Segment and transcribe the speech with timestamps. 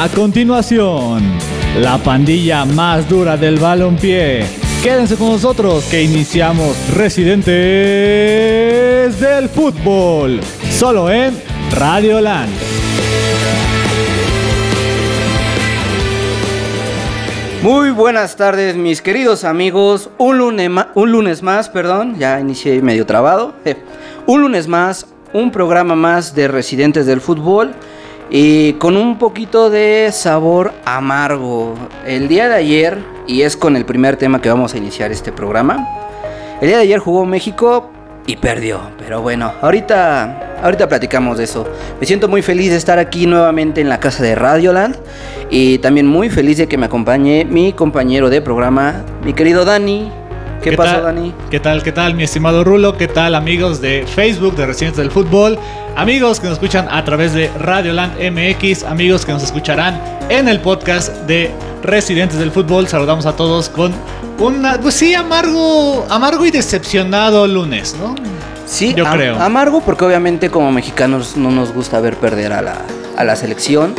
[0.00, 1.20] A continuación,
[1.78, 4.46] la pandilla más dura del balompié.
[4.82, 7.50] Quédense con nosotros que iniciamos Residentes
[9.20, 10.40] del Fútbol,
[10.70, 11.38] solo en
[11.72, 12.50] Radio Land.
[17.62, 20.08] Muy buenas tardes, mis queridos amigos.
[20.16, 23.52] Un lunes, un lunes más, perdón, ya inicié medio trabado.
[24.26, 27.74] Un lunes más, un programa más de Residentes del Fútbol
[28.30, 31.74] y con un poquito de sabor amargo.
[32.06, 35.32] El día de ayer, y es con el primer tema que vamos a iniciar este
[35.32, 35.88] programa,
[36.60, 37.90] el día de ayer jugó México
[38.26, 38.80] y perdió.
[38.98, 41.66] Pero bueno, ahorita, ahorita platicamos de eso.
[41.98, 44.96] Me siento muy feliz de estar aquí nuevamente en la casa de Radioland.
[45.50, 50.19] Y también muy feliz de que me acompañe mi compañero de programa, mi querido Dani.
[50.62, 51.32] ¿Qué, pasó, Dani?
[51.50, 52.96] ¿Qué tal, qué tal, mi estimado Rulo?
[52.96, 55.58] ¿Qué tal, amigos de Facebook, de Residentes del Fútbol?
[55.96, 60.60] Amigos que nos escuchan a través de Radioland MX, amigos que nos escucharán en el
[60.60, 61.50] podcast de
[61.82, 62.86] Residentes del Fútbol.
[62.88, 63.92] Saludamos a todos con
[64.38, 68.14] una, pues sí, amargo, amargo y decepcionado lunes, ¿no?
[68.66, 69.40] Sí, yo creo.
[69.40, 72.76] Amargo porque obviamente como mexicanos no nos gusta ver perder a la,
[73.16, 73.94] a la selección.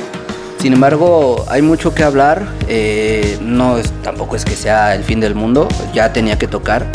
[0.62, 2.46] Sin embargo, hay mucho que hablar.
[2.68, 5.68] Eh, no tampoco es que sea el fin del mundo.
[5.92, 6.86] Ya tenía que tocar.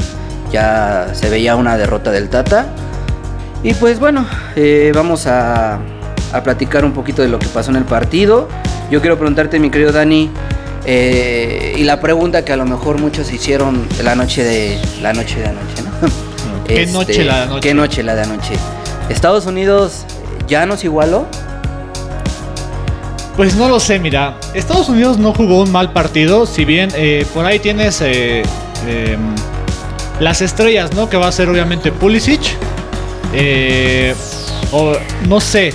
[0.52, 2.66] Ya se veía una derrota del Tata.
[3.64, 5.80] Y pues bueno, eh, vamos a,
[6.44, 8.48] platicar un poquito de lo que pasó en el partido.
[8.88, 10.30] Yo quiero preguntarte, mi querido Dani,
[10.84, 15.40] eh, y la pregunta que a lo mejor muchos hicieron la noche de la noche
[15.40, 16.08] de anoche, ¿no?
[16.66, 17.60] ¿Qué este, noche la de anoche?
[17.60, 18.54] ¿Qué noche la de anoche?
[19.08, 20.04] Estados Unidos
[20.46, 21.26] ya nos igualó.
[23.36, 24.38] Pues no lo sé, mira.
[24.54, 28.42] Estados Unidos no jugó un mal partido, si bien eh, por ahí tienes eh,
[28.88, 29.20] em,
[30.20, 31.10] las estrellas, ¿no?
[31.10, 32.40] Que va a ser obviamente Pulisic.
[33.34, 34.14] Eh,
[34.72, 34.94] o
[35.28, 35.74] no sé.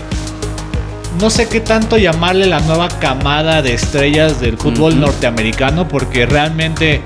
[1.19, 7.03] No sé qué tanto llamarle la nueva camada de estrellas del fútbol norteamericano, porque realmente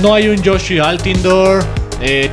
[0.00, 1.64] no hay un Joshua Altindor,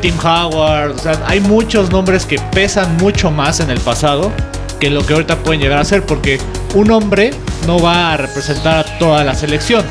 [0.02, 4.32] Tim Howard, o sea, hay muchos nombres que pesan mucho más en el pasado
[4.80, 6.38] que lo que ahorita pueden llegar a ser, porque
[6.76, 7.32] un hombre
[7.66, 9.84] no va a representar a toda la selección.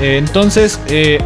[0.00, 1.18] Eh, entonces, eh,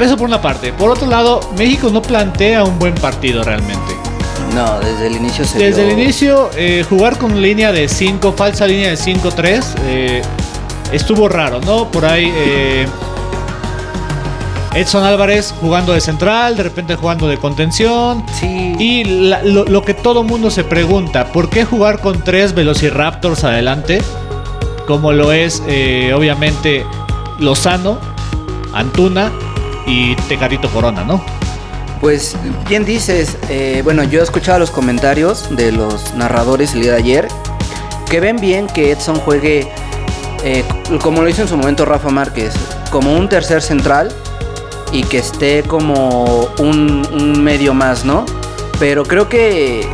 [0.00, 0.72] eso por una parte.
[0.72, 3.96] Por otro lado, México no plantea un buen partido realmente.
[4.54, 8.66] No, desde el inicio se Desde el inicio, eh, jugar con línea de 5, falsa
[8.66, 10.22] línea de 5-3, eh,
[10.92, 11.90] estuvo raro, ¿no?
[11.90, 12.32] Por ahí
[14.74, 18.24] Edson Álvarez jugando de central, de repente jugando de contención.
[18.38, 18.74] Sí.
[18.78, 24.00] Y lo, que todo mundo se pregunta, ¿por qué jugar con tres Velociraptors adelante?
[24.88, 26.86] Como lo es, eh, obviamente,
[27.38, 27.98] Lozano,
[28.72, 29.30] Antuna
[29.86, 31.22] y Tecarito Corona, ¿no?
[32.00, 32.34] Pues
[32.66, 36.98] bien dices, eh, bueno, yo he escuchado los comentarios de los narradores el día de
[36.98, 37.28] ayer,
[38.08, 39.70] que ven bien que Edson juegue,
[40.42, 40.64] eh,
[41.02, 42.54] como lo hizo en su momento Rafa Márquez,
[42.90, 44.10] como un tercer central
[44.90, 48.24] y que esté como un, medio más, ¿no?
[48.78, 49.86] Pero creo que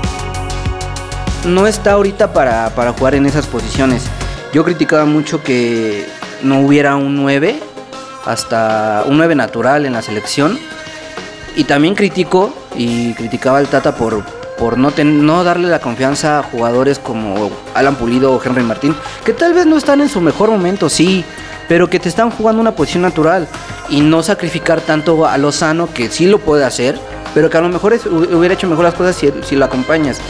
[1.46, 4.08] no está ahorita para, jugar en esas posiciones.
[4.54, 6.06] Yo criticaba mucho que
[6.44, 7.58] no hubiera un 9,
[8.24, 10.60] hasta un 9 natural en la selección.
[11.56, 14.22] Y también critico y criticaba al Tata por,
[14.56, 14.92] por no,
[15.42, 18.94] darle la confianza a jugadores como Alan Pulido o Henry Martín,
[19.24, 21.24] que tal vez no están en su mejor momento, sí,
[21.68, 23.48] pero que te están jugando una posición natural
[23.88, 26.96] y no sacrificar tanto a Lozano, que sí lo puede hacer,
[27.34, 30.20] pero que a lo mejor hubiera hecho mejor las cosas si, lo acompañas.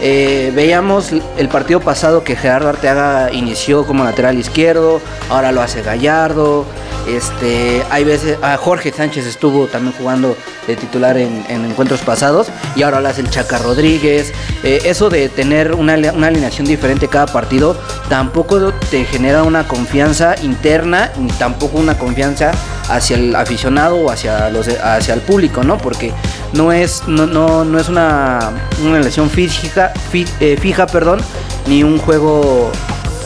[0.00, 5.00] Eh, veíamos el partido pasado que Gerardo Arteaga inició como lateral izquierdo,
[5.30, 6.66] ahora lo hace Gallardo.
[7.08, 12.82] Este, hay veces, a Jorge Sánchez estuvo también jugando de titular en, encuentros pasados y
[12.82, 14.32] ahora lo hace el Chaca Rodríguez.
[14.62, 17.76] Eh, eso de tener una, alineación diferente cada partido
[18.08, 22.52] tampoco te genera una confianza interna ni tampoco una confianza
[22.88, 25.76] hacia el aficionado o hacia, los, hacia el público, ¿no?
[25.76, 26.12] Porque
[26.54, 28.52] no es, no, no, es una,
[28.84, 31.20] una elección física, eh, fija, perdón,
[31.66, 32.70] ni un juego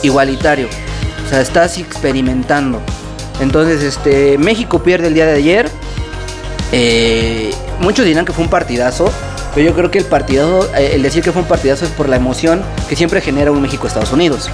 [0.02, 0.68] igualitario.
[1.24, 2.80] O sea, estás experimentando.
[3.40, 5.70] Entonces, este, México pierde el día de ayer.
[6.72, 7.50] Eh,
[7.80, 9.12] muchos dirán que fue un partidazo.
[9.54, 12.08] Pero yo creo que el partidazo, eh, el decir que fue un partidazo es por
[12.08, 14.48] la emoción que siempre genera un México-Estados Unidos.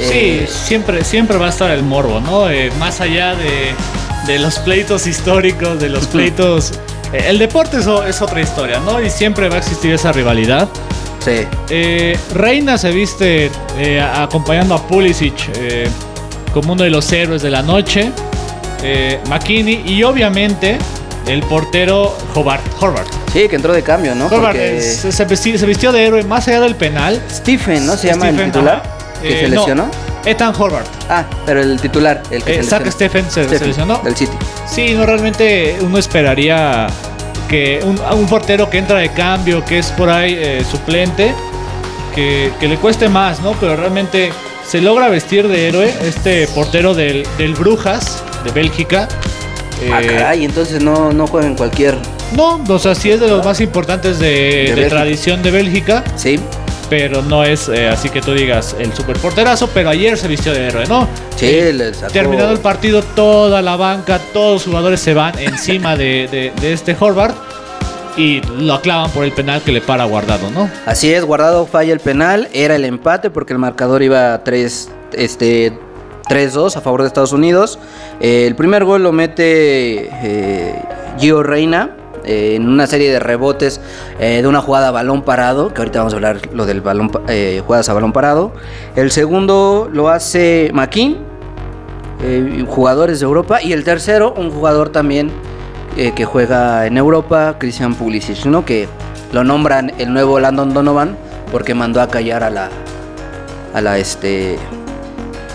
[0.00, 2.46] Sí, siempre, siempre va a estar el morbo, ¿no?
[2.78, 3.74] más allá de,
[4.26, 6.72] de, los pleitos históricos, de los pleitos
[7.12, 9.00] el deporte es, otra historia, ¿no?
[9.00, 10.68] Y siempre va a existir esa rivalidad.
[11.24, 11.46] Sí.
[11.68, 15.50] Eh, Reina se viste eh, acompañando a Pulisic
[16.52, 18.10] como uno de los héroes de la noche.
[19.28, 20.78] McKinney y obviamente
[21.26, 22.62] el portero Hobart.
[22.80, 23.06] Horvath.
[23.32, 24.28] Sí, que entró de cambio, ¿no?
[24.28, 25.24] se,
[25.66, 27.22] vistió, de héroe más allá del penal.
[27.30, 27.96] Stephen, ¿no?
[27.96, 28.82] Se llama el titular.
[29.22, 29.90] que se lesionó.
[30.24, 30.86] Ethan Horvath.
[31.08, 33.98] Ah, pero el titular, el que Eh, Zach se Stephen, seleccionó.
[34.04, 34.32] Del City.
[34.68, 36.86] Sí, no, realmente uno esperaría
[37.48, 41.32] que un, un portero que entra de cambio, que es por ahí eh, suplente,
[42.14, 43.52] que, que le cueste más, ¿no?
[43.58, 44.30] Pero realmente
[44.66, 49.08] se logra vestir de héroe este portero del, del Brujas, de Bélgica.
[49.92, 51.96] ah, Eh, caray, entonces no, no juega en cualquier.
[52.36, 54.88] No, o sea, sí es de los más importantes de, de Bélgica.
[54.88, 56.38] tradición de Bélgica, Sí.
[56.90, 60.52] Pero no es eh, así que tú digas el super porterazo, pero ayer se vistió
[60.52, 61.08] de héroe, ¿no?
[61.36, 62.12] Sí, Eh, le sacó.
[62.12, 66.72] Terminado el partido, toda la banca, todos los jugadores se van encima de, de- de
[66.72, 67.34] este Horvath
[68.16, 70.68] y lo aclavan por el penal que le para guardado, ¿no?
[70.84, 75.72] Así es, Guardado falla el penal, era el empate porque el marcador iba 3 este
[76.28, 77.78] 3-2 a favor de Estados Unidos.
[78.20, 80.74] Eh, el primer gol lo mete eh,
[81.18, 81.90] Gio Reina
[82.24, 83.80] eh, en una serie de rebotes
[84.18, 87.10] eh, de una jugada a balón parado, que ahorita vamos a hablar lo del balón
[87.28, 88.52] eh, jugadas a balón parado.
[88.96, 91.18] El segundo lo hace Makin,
[92.22, 95.30] eh, jugadores de Europa y el tercero un jugador también
[95.96, 98.64] que juega en Europa, Christian Pulisic, ¿no?
[98.64, 98.86] Que
[99.32, 101.16] lo nombran el nuevo Landon Donovan
[101.50, 102.68] porque mandó a callar a la
[103.74, 104.56] a la este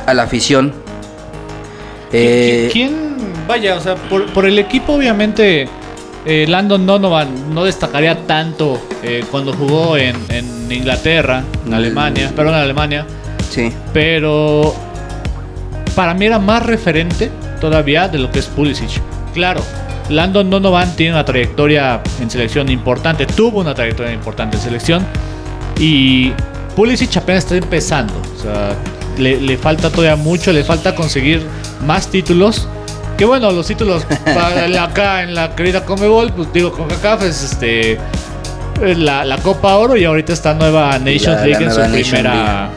[0.05, 0.73] a la afición.
[2.11, 3.05] ¿Quién, quién-
[3.47, 5.67] vaya, o sea, por, por el equipo obviamente
[6.25, 11.73] eh, Landon Donovan no destacaría tanto eh, cuando jugó en, en Inglaterra, en Mm.
[11.75, 13.05] Alemania, perdón, en Alemania,
[13.49, 13.71] Sí.
[13.93, 14.73] pero
[15.95, 17.29] para mí era más referente
[17.61, 18.89] todavía de lo que es Pulisic.
[19.33, 19.61] Claro,
[20.09, 25.05] Landon Donovan tiene una trayectoria en selección importante, tuvo una trayectoria importante en selección
[25.79, 26.31] y
[26.75, 28.13] Pulisic apenas está empezando.
[28.37, 28.73] O sea,
[29.17, 31.41] le, le falta todavía mucho, le falta conseguir
[31.85, 32.67] más títulos.
[33.17, 37.23] Que bueno, los títulos para la- acá en la querida Comebol, pues digo, con CACAF
[37.23, 37.97] es este
[38.81, 42.69] la, la Copa Oro y ahorita esta nueva Nations La- League en su Nation primera.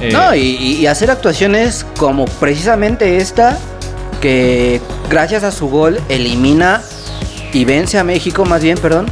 [0.00, 3.56] eh, No, y, y- y hacer actuaciones como precisamente esta,
[4.20, 6.82] que gracias a su gol elimina
[7.52, 9.06] y vence a México, más bien, perdón,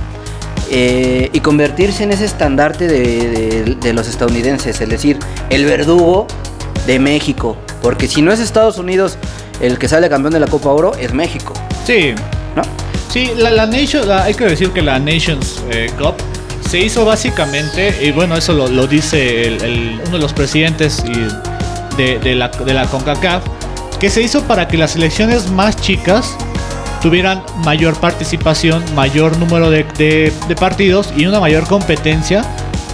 [0.70, 5.20] eh, y convertirse en ese estandarte de, de- de los estadounidenses, es decir,
[5.50, 6.26] el verdugo
[6.88, 7.56] de México.
[7.80, 9.18] Porque si no es Estados Unidos
[9.60, 11.52] el que sale campeón de la Copa Oro, es México,
[11.86, 12.14] sí,
[12.56, 12.62] ¿no?
[13.10, 16.14] Sí, la, la Nation, la- hay que decir que la Nations eh, Cup
[16.68, 21.04] se hizo básicamente, y bueno, eso lo, lo dice el- el- uno de los presidentes
[21.06, 23.44] y de, de la, de la CONCACAF,
[24.00, 26.34] que se hizo para que las selecciones más chicas
[27.00, 32.40] tuvieran mayor participación, mayor número de, de- de partidos y una mayor competencia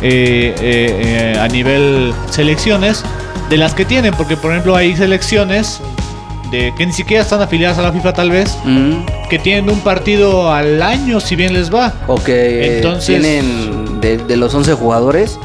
[0.02, 3.02] eh, eh, eh, a nivel selecciones
[3.48, 5.80] de las que tienen, porque por ejemplo hay selecciones
[6.50, 9.80] de que ni siquiera están afiliadas a la FIFA tal vez, Mm, que tienen un
[9.80, 11.92] partido al año si bien les va.
[12.06, 15.38] O que Entonces- tienen de, de los 11 jugadores,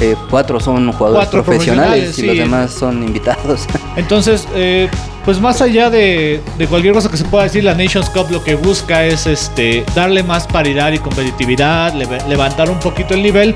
[0.00, 3.66] eh, cuatro son jugadores Cuatro profesionales, profesionales, y los demás son invitados.
[3.96, 4.88] Entonces, eh,
[5.24, 8.42] pues más allá de, de cualquier cosa que se pueda decir, la Nations Cup lo
[8.42, 11.92] que busca es este darle más paridad y competitividad,
[12.28, 13.54] levantar un poquito el nivel.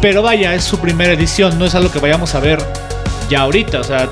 [0.00, 2.58] Pero vaya, es su primera edición, no es algo que vayamos a ver
[3.28, 3.80] ya ahorita.
[3.80, 4.08] O sea,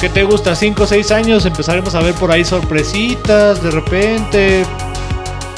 [0.00, 0.52] ¿qué te gusta?
[0.52, 1.46] ¿5 o 6 años?
[1.46, 4.64] Empezaremos a ver por ahí sorpresitas, de repente.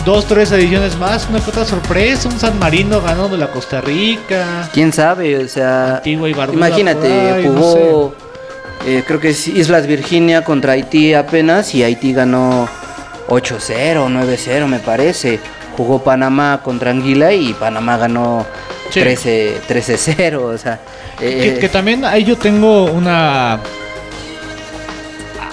[0.05, 4.69] Dos, tres ediciones más, una otra sorpresa, un San Marino ganando la Costa Rica.
[4.73, 5.45] ¿Quién sabe?
[5.45, 8.15] O sea, y imagínate, ahí, no jugó
[8.85, 12.69] eh, creo que es Islas Virginia contra Haití apenas y Haití ganó
[13.29, 15.39] 8-0, 9-0 me parece.
[15.77, 18.45] Jugó Panamá contra Anguila y Panamá ganó
[18.91, 19.01] Sí.
[19.01, 20.79] 13 13-0, o sea,
[21.19, 23.59] eh, Que, que también ahí yo tengo una.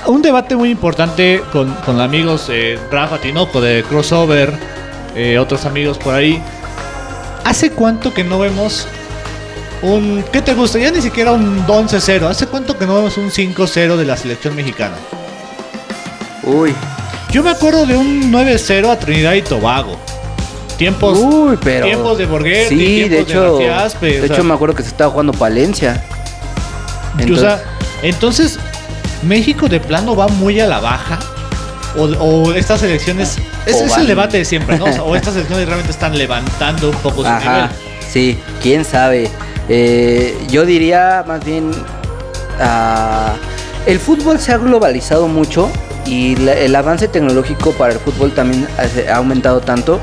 [0.06, 4.54] Un debate muy importante con, con amigos eh, Rafa Tinoco de Crossover,
[5.16, 6.42] eh, otros amigos por ahí.
[7.44, 8.88] ¿Hace cuánto que no vemos
[9.82, 10.24] un.
[10.32, 10.80] ¿Qué te gusta?
[10.80, 12.24] Ya ni siquiera un 11-0.
[12.28, 14.96] ¿Hace cuánto que no vemos un 5-0 de la selección mexicana?
[16.44, 16.74] uy,
[17.32, 19.98] Yo me acuerdo de un 9-0 a Trinidad y Tobago.
[20.78, 24.36] Tiempos, uy, pero tiempos de Borghetti, Sí, tiempos de de hecho, García Aspe, de sea,
[24.36, 26.02] hecho me acuerdo que se estaba jugando Palencia.
[27.32, 27.62] o sea,
[28.02, 28.58] entonces,
[29.24, 31.20] ¿México de plano va muy a la baja?
[31.98, 33.38] ¿O, o estas elecciones...
[33.66, 34.86] Es el debate de siempre, ¿no?
[34.86, 37.70] O, sea, o estas elecciones realmente están levantando un poco su Ajá, nivel.
[38.12, 39.30] sí, quién sabe.
[39.68, 41.72] Eh, yo diría más bien,
[42.60, 43.34] ah,
[43.86, 45.70] el fútbol se ha globalizado mucho
[46.06, 50.00] y la- el avance tecnológico para el fútbol también ha, ha aumentado tanto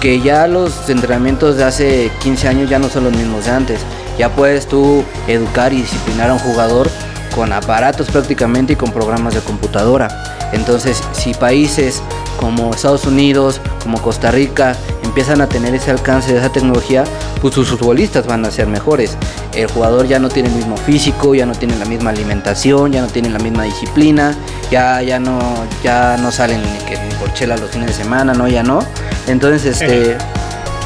[0.00, 3.80] que ya los entrenamientos de hace 15 años ya no son los mismos de antes.
[4.18, 6.88] Ya puedes tú educar y disciplinar a un jugador
[7.34, 10.08] con aparatos prácticamente y con programas de computadora.
[10.52, 12.00] Entonces, si países
[12.38, 17.04] como Estados Unidos, como Costa Rica, empiezan a tener ese alcance de esa tecnología,
[17.40, 19.16] pues sus futbolistas van a ser mejores.
[19.54, 23.02] el jugador ya no tiene el mismo físico, ya no tiene la misma alimentación, ya
[23.02, 24.34] no tiene la misma disciplina,
[24.70, 25.38] ya, ya no,
[25.82, 28.80] ya no salen ni, que, ni por chela los fines de semana, no, ya no.
[29.26, 30.16] Entonces, este,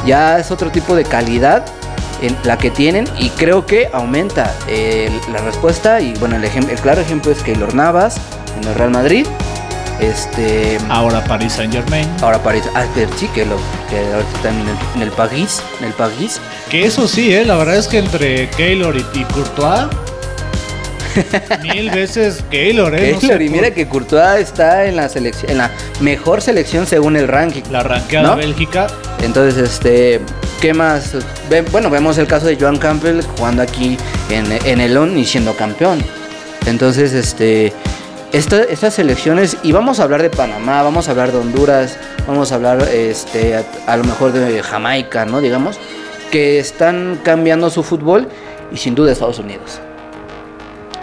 [0.05, 1.65] ya es otro tipo de calidad
[2.21, 6.79] en la que tienen y creo que aumenta eh, la respuesta y bueno, el, el
[6.81, 8.17] claro ejemplo es Keylor Navas
[8.61, 9.25] en el Real Madrid.
[9.99, 12.07] Este, Ahora Paris Saint Germain.
[12.21, 13.57] ahora París, ah, pero sí que lo
[13.89, 16.39] que ahorita están en el, en el París, en el París.
[16.69, 17.43] Que eso sí, ¿eh?
[17.43, 19.87] la verdad es que entre Keylor y, y Courtois,
[21.63, 23.11] mil veces Keylor, ¿eh?
[23.13, 26.41] No sé Keylor, y por- mira que Courtois está en la selección, en la mejor
[26.41, 27.63] selección según el ranking.
[27.71, 28.35] La ranqueada ¿No?
[28.37, 28.87] Bélgica.
[29.21, 30.21] Entonces, este,
[30.61, 31.13] ¿qué más?
[31.71, 33.97] Bueno, vemos el caso de Joan Campbell jugando aquí
[34.29, 35.99] en, en el ON y siendo campeón.
[36.65, 37.73] Entonces, este,
[38.33, 41.97] esta- estas selecciones, y vamos a hablar de Panamá, vamos a hablar de Honduras,
[42.27, 45.39] vamos a hablar, este, a, a lo mejor de Jamaica, ¿no?
[45.41, 45.77] Digamos,
[46.31, 48.27] que están cambiando su fútbol
[48.71, 49.79] y sin duda Estados Unidos.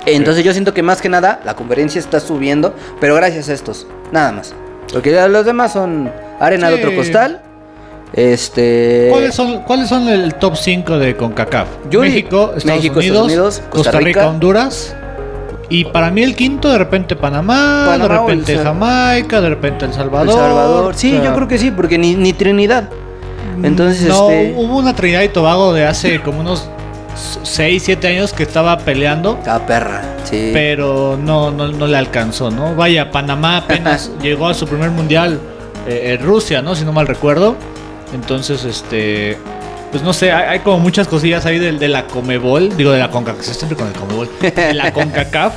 [0.04, 3.88] Entonces yo siento que más que nada la conferencia está subiendo, pero gracias a estos,
[4.12, 4.54] nada más.
[4.92, 7.42] Porque ya los demás son arena de otro costal.
[8.16, 9.08] Este.
[9.10, 11.68] ¿Cuáles son, ¿Cuáles son el top 5 de CONCACAF?
[11.90, 14.28] Yo México, Estados, México, Unidos, Estados Unidos, Costa, Costa Rica, Rica.
[14.28, 14.96] Honduras.
[15.68, 19.84] Y para mí el quinto, de repente Panamá, Panamá de el repente Jamaica, de repente
[19.84, 20.28] El Salvador.
[20.28, 20.94] El Salvador.
[20.94, 22.88] Sí, o sea, yo creo que sí, porque ni, ni Trinidad.
[23.62, 24.54] Entonces, no, este.
[24.56, 26.68] hubo una Trinidad y Tobago de hace como unos
[27.42, 29.38] 6, 7 años que estaba peleando.
[29.46, 30.02] Ah, perra.
[30.24, 30.50] Sí.
[30.52, 32.74] Pero no, no, no le alcanzó, ¿no?
[32.74, 35.40] Vaya, Panamá apenas llegó a su primer mundial
[35.86, 36.74] eh, en Rusia, ¿no?
[36.74, 37.56] Si no mal recuerdo.
[38.12, 39.38] Entonces, este.
[39.90, 42.98] Pues no sé, hay, hay como muchas cosillas ahí del de la Comebol, digo de
[42.98, 45.54] la CONCACAF, siempre con el Comebol, de la CONCACAF,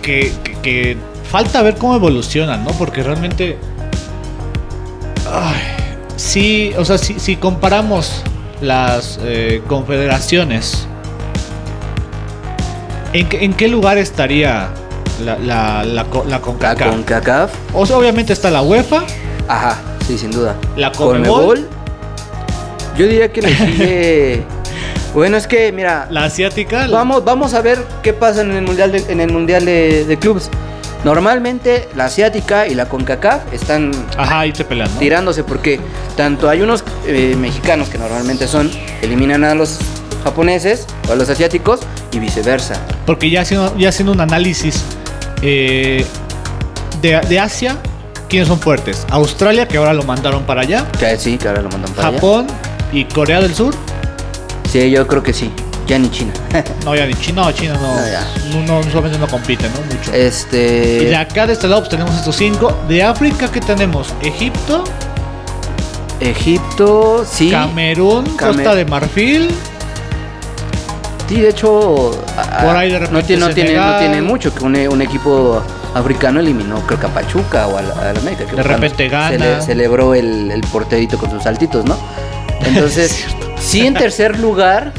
[0.00, 0.96] que, que, que
[1.30, 2.70] falta ver cómo evolucionan, ¿no?
[2.72, 3.58] Porque realmente.
[5.30, 5.60] Ay,
[6.16, 8.22] sí, o sea, si, si comparamos
[8.60, 10.86] las eh, confederaciones
[13.14, 14.70] ¿En qué, en qué lugar estaría
[15.24, 16.88] la, la, la, la La CONCACAF?
[16.90, 17.52] CONCACAF.
[17.72, 19.04] O sea, obviamente está la UEFA,
[19.46, 20.54] Ajá, sí, sin duda.
[20.76, 21.68] la Conmebol,
[22.96, 24.42] Yo diría que le sigue.
[25.14, 26.86] bueno, es que, mira, la asiática.
[26.88, 30.16] vamos, vamos a ver qué pasa en el mundial de, en el mundial de, de
[30.18, 30.50] clubes.
[31.04, 34.98] Normalmente la asiática y la CONCACAF están Ajá, ahí te pelean, ¿no?
[34.98, 35.78] tirándose porque
[36.16, 38.70] tanto hay unos eh, mexicanos que normalmente son
[39.02, 39.80] eliminan a los
[40.24, 41.80] japoneses o a los asiáticos
[42.10, 42.76] y viceversa.
[43.04, 44.82] Porque ya haciendo, ya haciendo un análisis
[45.42, 46.06] eh,
[47.02, 47.76] de, de Asia,
[48.34, 49.06] ¿quiénes son fuertes?
[49.10, 50.84] Australia, que ahora lo mandaron para allá.
[50.98, 52.16] Que sí, que ahora lo mandan para allá.
[52.16, 52.48] Japón
[52.92, 53.72] y Corea del Sur.
[54.68, 55.52] Sí, yo creo que sí.
[55.86, 56.32] Ya ni China.
[56.84, 57.94] No, ya ni China, no, China no,
[58.60, 59.76] No, no, no, solamente no compite, ¿no?
[59.94, 60.10] Mucho.
[60.12, 60.56] Y este.
[61.04, 62.76] de acá de este lado pues, tenemos estos cinco.
[62.88, 64.08] De África, ¿qué tenemos?
[64.20, 64.82] Egipto,
[66.18, 67.52] Egipto, sí.
[67.52, 69.48] Camerún, Came- Costa de Marfil.
[71.28, 72.10] Sí, de hecho.
[72.64, 73.98] Por ahí de no, repente tiene, no, tiene, no Senegal.
[74.00, 75.62] tiene mucho que un, un equipo
[75.94, 78.44] africano eliminó, creo que a Pachuca o a la, a la América.
[78.44, 79.36] creo De repente se gana.
[79.36, 81.96] le- celebró el, el porterito con sus saltitos, ¿no?
[82.64, 83.24] Entonces,
[83.58, 84.92] sí, en tercer lugar,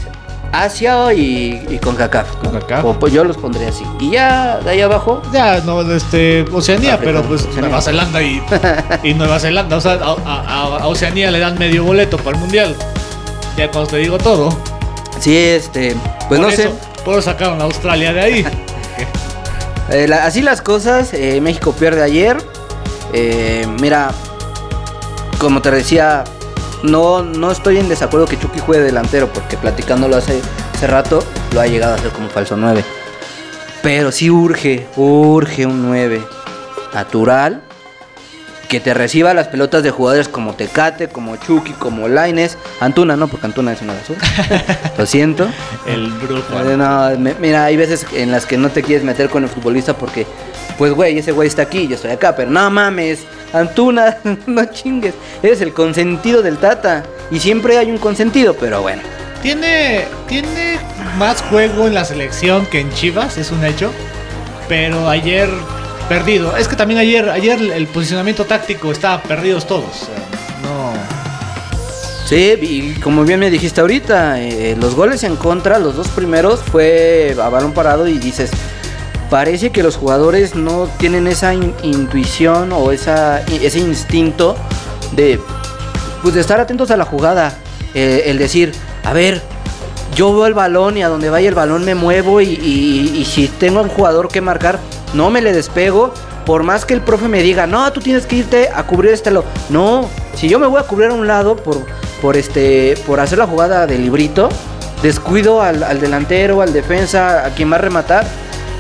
[0.51, 2.35] Asia y, y CONCACAF.
[2.43, 2.51] ¿no?
[2.51, 2.85] CONCACAF.
[2.85, 3.83] O, pues yo los pondría así.
[3.99, 7.61] Y ya de ahí abajo, Ya, no, este, Oceanía, África, pero pues Oceanía.
[7.61, 8.41] Nueva Zelanda y,
[9.03, 9.75] y Nueva Zelanda.
[9.77, 12.75] O sea, a, a- a Oceanía le dan medio boleto para el mundial.
[13.57, 14.55] Ya cuando te digo todo.
[15.19, 15.95] sí, este.
[16.29, 16.63] Pues Por no sé.
[16.63, 18.45] eso- Por eso sacaron a Australia de ahí.
[19.89, 22.37] Eh, así las cosas, eh, México pierde ayer.
[23.13, 24.11] Eh, mira,
[25.39, 26.23] como te decía,
[26.83, 30.41] no, no estoy en desacuerdo que Chucky juegue delantero, porque platicándolo hace,
[30.73, 31.23] hace rato,
[31.53, 32.83] lo ha llegado a hacer como falso 9.
[33.83, 36.23] Pero sí urge, urge un 9
[36.93, 37.61] natural
[38.75, 42.57] que te reciba las pelotas de jugadores como Tecate, como Chucky, como Laines.
[42.81, 44.19] Antuna no, porque Antuna es una basura.
[44.97, 45.47] Lo siento.
[45.87, 46.59] El brujo.
[46.59, 49.97] Eh, no, mira, hay veces en las que no te quieres meter con el futbolista
[49.97, 50.27] porque,
[50.77, 53.19] pues, güey, ese güey está aquí, yo estoy acá, pero no mames,
[53.53, 57.05] Antuna, no chingues, eres el consentido del Tata.
[57.31, 59.03] Y siempre hay un consentido, pero bueno.
[59.41, 60.79] Tiene, tiene
[61.17, 63.93] más juego en la selección que en Chivas, es un hecho.
[64.67, 65.47] Pero ayer
[66.07, 66.55] perdido.
[66.57, 70.07] Es que también ayer, ayer el posicionamiento táctico estaba perdidos todos.
[70.63, 70.93] no.
[72.27, 76.59] Sí, y como bien me dijiste ahorita, eh, los goles en contra, los dos primeros,
[76.61, 78.49] fue a balón parado y dices,
[79.29, 84.55] parece que los jugadores no tienen esa in- intuición o esa, ese instinto
[85.11, 85.39] de,
[86.23, 87.55] pues, de estar atentos a la jugada.
[87.93, 88.71] Eh, el decir,
[89.03, 89.43] a ver,
[90.15, 92.47] yo veo el balón y a donde vaya el balón me muevo y-
[93.19, 94.79] y si tengo un jugador que marcar,
[95.15, 96.13] no me le despego.
[96.45, 99.31] Por más que el profe me diga, no, tú tienes que irte a cubrir este
[99.31, 99.45] lado.
[99.69, 101.83] No, si yo me voy a cubrir a un lado por,
[102.21, 104.49] por, este, por hacer la jugada de librito,
[105.01, 108.27] descuido al, al delantero, al defensa, a quien va a rematar.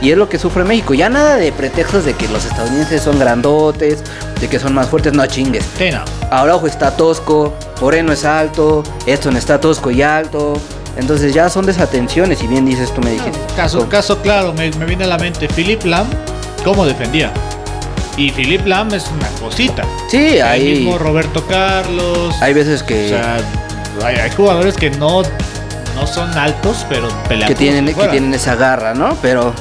[0.01, 0.93] Y es lo que sufre México.
[0.93, 4.03] Ya nada de pretextos de que los estadounidenses son grandotes,
[4.39, 5.13] de que son más fuertes.
[5.13, 5.63] No chingues.
[5.77, 6.03] Sí, no.
[6.29, 10.59] Araujo está tosco, Moreno es alto, Edson está tosco y alto.
[10.97, 13.37] Entonces ya son desatenciones, y bien dices tú me dijiste.
[13.55, 16.07] Caso, caso claro, me, me viene a la mente Philip Lam,
[16.63, 17.31] cómo defendía.
[18.17, 19.83] Y Philip Lam es una cosita.
[20.09, 22.33] Sí, El hay, mismo Roberto Carlos.
[22.39, 23.37] hay veces que, O sea,
[24.05, 25.21] hay, hay jugadores que no,
[25.95, 27.49] no son altos, pero pelean.
[27.49, 29.17] que, tienen, que tienen esa garra, ¿no?
[29.21, 29.53] Pero,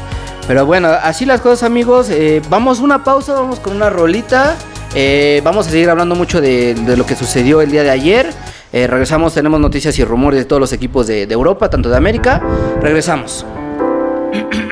[0.47, 2.09] pero bueno, así las cosas amigos.
[2.11, 4.55] Eh, vamos una pausa, vamos con una rolita.
[4.95, 8.33] Eh, vamos a seguir hablando mucho de, de lo que sucedió el día de ayer.
[8.75, 11.97] Eh, regresamos, tenemos noticias y rumores de todos los equipos de, de Europa, tanto de
[11.97, 12.43] América.
[12.83, 13.47] Regresamos.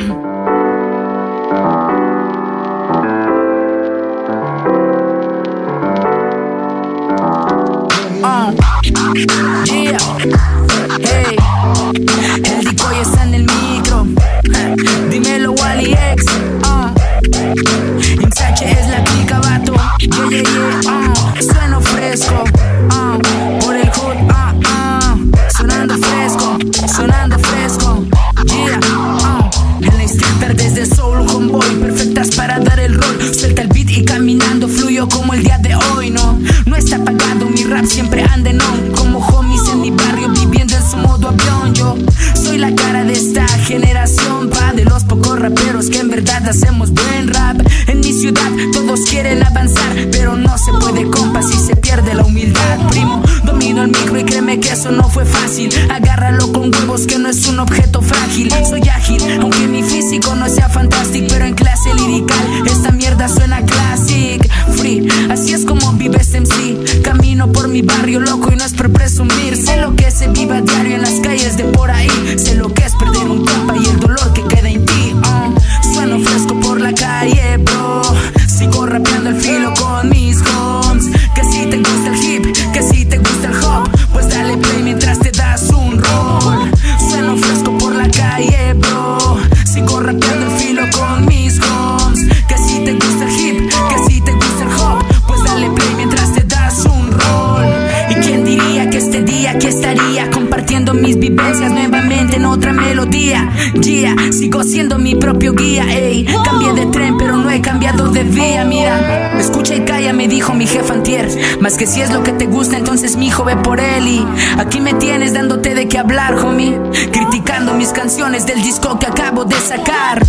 [118.47, 120.25] del disco que acabo de sacar.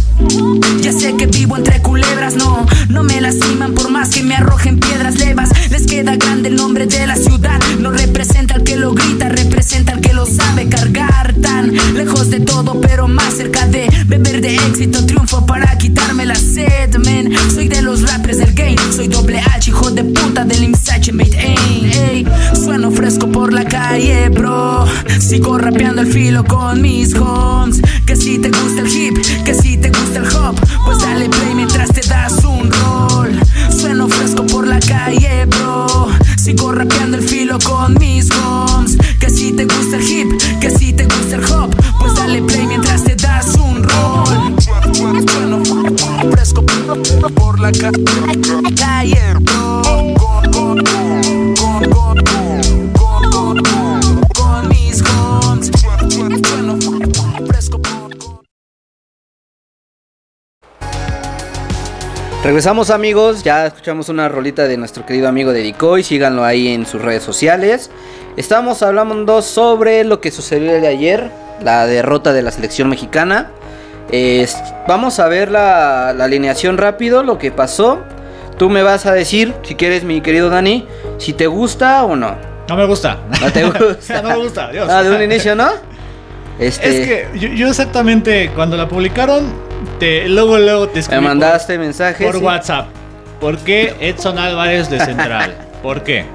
[0.81, 4.79] Ya sé que vivo entre culebras, no, no me lastiman por más que me arrojen
[4.79, 5.49] piedras levas.
[5.69, 9.93] Les queda grande el nombre de la ciudad, no representa al que lo grita, representa
[9.93, 11.33] al que lo sabe cargar.
[11.41, 16.35] Tan lejos de todo, pero más cerca de beber de éxito, triunfo para quitarme la
[16.35, 17.31] sed, man.
[17.53, 21.37] Soy de los rappers del game, soy doble H, hijo de puta del Imsache Made
[21.37, 21.91] Aim.
[21.91, 24.85] Ey, sueno fresco por la calle, bro.
[25.19, 27.81] Sigo rapeando el filo con mis homes.
[28.05, 31.55] Que si te gusta el hip, que si te gusta el hop, pues dale play
[31.55, 33.39] mientras te das un roll.
[33.75, 36.07] Sueno fresco por la calle, bro.
[36.37, 38.97] Sigo rapeando el filo con mis homes.
[39.19, 40.27] Que si te gusta el hip,
[40.59, 44.55] que si te gusta el hop, pues dale play mientras te das un roll.
[44.93, 45.63] Sueno
[46.31, 46.63] fresco
[47.35, 48.41] por la ca- calle,
[62.53, 66.85] Regresamos amigos, ya escuchamos una rolita de nuestro querido amigo de Decoy, síganlo ahí en
[66.85, 67.89] sus redes sociales.
[68.37, 71.31] Estamos hablando sobre lo que sucedió el de ayer,
[71.63, 73.49] la derrota de la selección mexicana.
[74.87, 78.03] Vamos a ver la, la alineación rápido, lo que pasó.
[78.59, 80.87] Tú me vas a decir, si quieres mi querido Dani,
[81.17, 82.35] si te gusta o no.
[82.69, 83.17] No me gusta.
[83.41, 84.21] No te gusta.
[84.21, 84.87] no me gusta, Dios.
[84.91, 85.71] Ah, de un inicio, ¿no?
[86.59, 89.45] Este, Es que yo, yo exactamente cuando la publicaron,
[89.99, 92.17] te, luego, luego te me escribí mandaste mensajes.
[92.25, 92.45] por, por sí.
[92.45, 92.87] WhatsApp.
[93.39, 95.55] ¿Por qué Edson Álvarez de central?
[95.81, 96.25] ¿Por qué?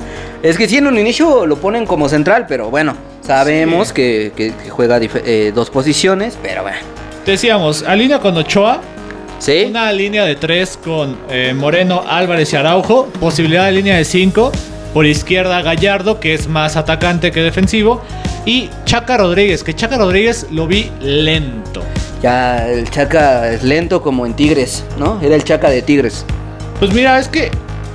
[0.42, 3.94] Es que sí, en un inicio lo ponen como central, pero bueno, sabemos Sí.
[3.94, 6.78] que, que- que juega eh, dos posiciones, pero bueno.
[7.24, 8.80] Decíamos, alinea con Ochoa,
[9.38, 9.66] ¿Sí?
[9.70, 14.52] una línea de tres con eh, Moreno, Álvarez y Araujo, posibilidad de línea de cinco,
[14.92, 18.02] por izquierda Gallardo, que es más atacante que defensivo,
[18.48, 21.82] y Chaca Rodríguez, que Chaca Rodríguez lo vi lento.
[22.22, 25.20] Ya el Chaca es lento como en Tigres, ¿no?
[25.20, 26.24] Era el Chaca de Tigres.
[26.78, 27.50] Pues mira, es que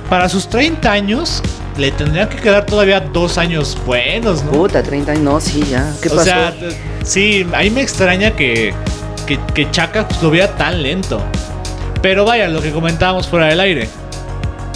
[0.08, 1.42] para sus 30 años
[1.76, 4.52] le tendrían que quedar todavía dos años buenos, ¿no?
[4.52, 5.92] Puta, 30 años, no, sí, ya.
[6.00, 6.24] ¿Qué o pasó?
[6.24, 6.54] sea,
[7.02, 8.72] Sí, ahí me extraña que,
[9.26, 11.20] que, que Chaca pues, lo vea tan lento.
[12.00, 13.88] Pero vaya, lo que comentábamos fuera del aire.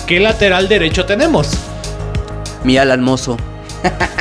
[0.08, 1.50] ¿Qué lateral derecho tenemos?
[2.64, 3.36] Mi Alan Mozo.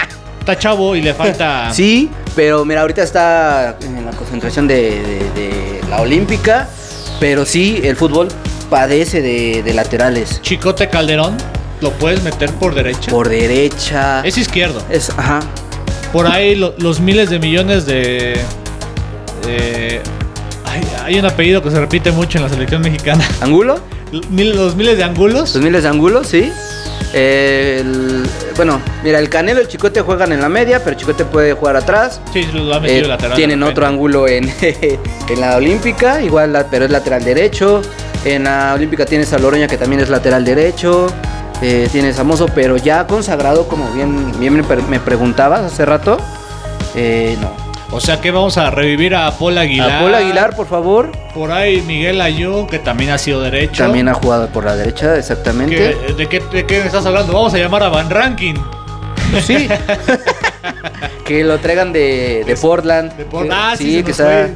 [0.48, 1.70] Está chavo y le falta.
[1.74, 4.76] Sí, pero mira, ahorita está en la concentración de,
[5.36, 6.70] de- de la Olímpica.
[7.20, 8.30] Pero sí, el fútbol
[8.70, 10.42] padece de, de laterales.
[10.42, 11.36] Chicote Calderón,
[11.82, 13.12] lo puedes meter por derecha.
[13.12, 14.22] Por derecha.
[14.24, 14.82] Es izquierdo.
[14.90, 15.42] Es, ajá.
[16.14, 18.38] Por ahí lo- los miles de millones de.
[19.46, 20.02] de-
[20.66, 23.28] hay, hay un apellido que se repite mucho en la selección mexicana.
[23.42, 23.80] ¿Angulo?
[24.30, 25.54] Mil- los miles de angulos.
[25.56, 26.52] Los miles de ángulos, sí.
[27.14, 28.24] El-
[28.56, 31.54] bueno, mira, el Canelo y el Chicote juegan en la media, pero el Chicote puede
[31.54, 32.20] jugar atrás.
[32.34, 33.36] Sí, lo ha metido Eh, lateral.
[33.36, 37.82] tienen otro ángulo en, en la Olímpica, igual, la- pero es lateral derecho.
[38.26, 41.08] En la Olímpica tienes a Loroña, que también es lateral derecho.
[41.62, 45.86] Eh, tienes a Mozo, pero ya consagrado, como bien, bien me, pre- me preguntabas hace
[45.86, 46.18] rato.
[46.96, 47.67] Eh, no.
[47.92, 49.90] O sea que vamos a revivir a Paul Aguilar.
[49.92, 51.12] A Paul Aguilar, por favor.
[51.34, 53.84] Por ahí Miguel Ayun, que también ha sido derecho.
[53.84, 55.76] También ha jugado por la derecha, exactamente.
[56.08, 57.32] ¿Qué- de, qué, ¿De qué estás hablando?
[57.34, 58.56] Vamos a llamar a Van Ranking.
[59.42, 59.68] Sí.
[61.26, 63.14] que lo traigan de, de Portland.
[63.14, 64.50] de Port- Que- ah, sí, que está.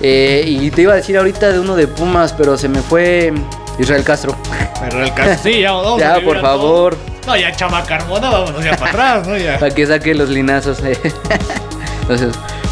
[0.00, 3.32] Eh, y te iba a decir ahorita de uno de Pumas, pero se me fue
[3.80, 4.36] Israel Castro.
[4.80, 6.96] Pero el caso, sí, ya vamos Ya, por favor.
[7.26, 9.36] No, ya Chama Carmona, vámonos ya para atrás, ¿no?
[9.36, 9.58] Ya.
[9.60, 10.78] Para que saque los linazos.
[10.84, 10.96] eh.
[12.02, 12.28] Entonces,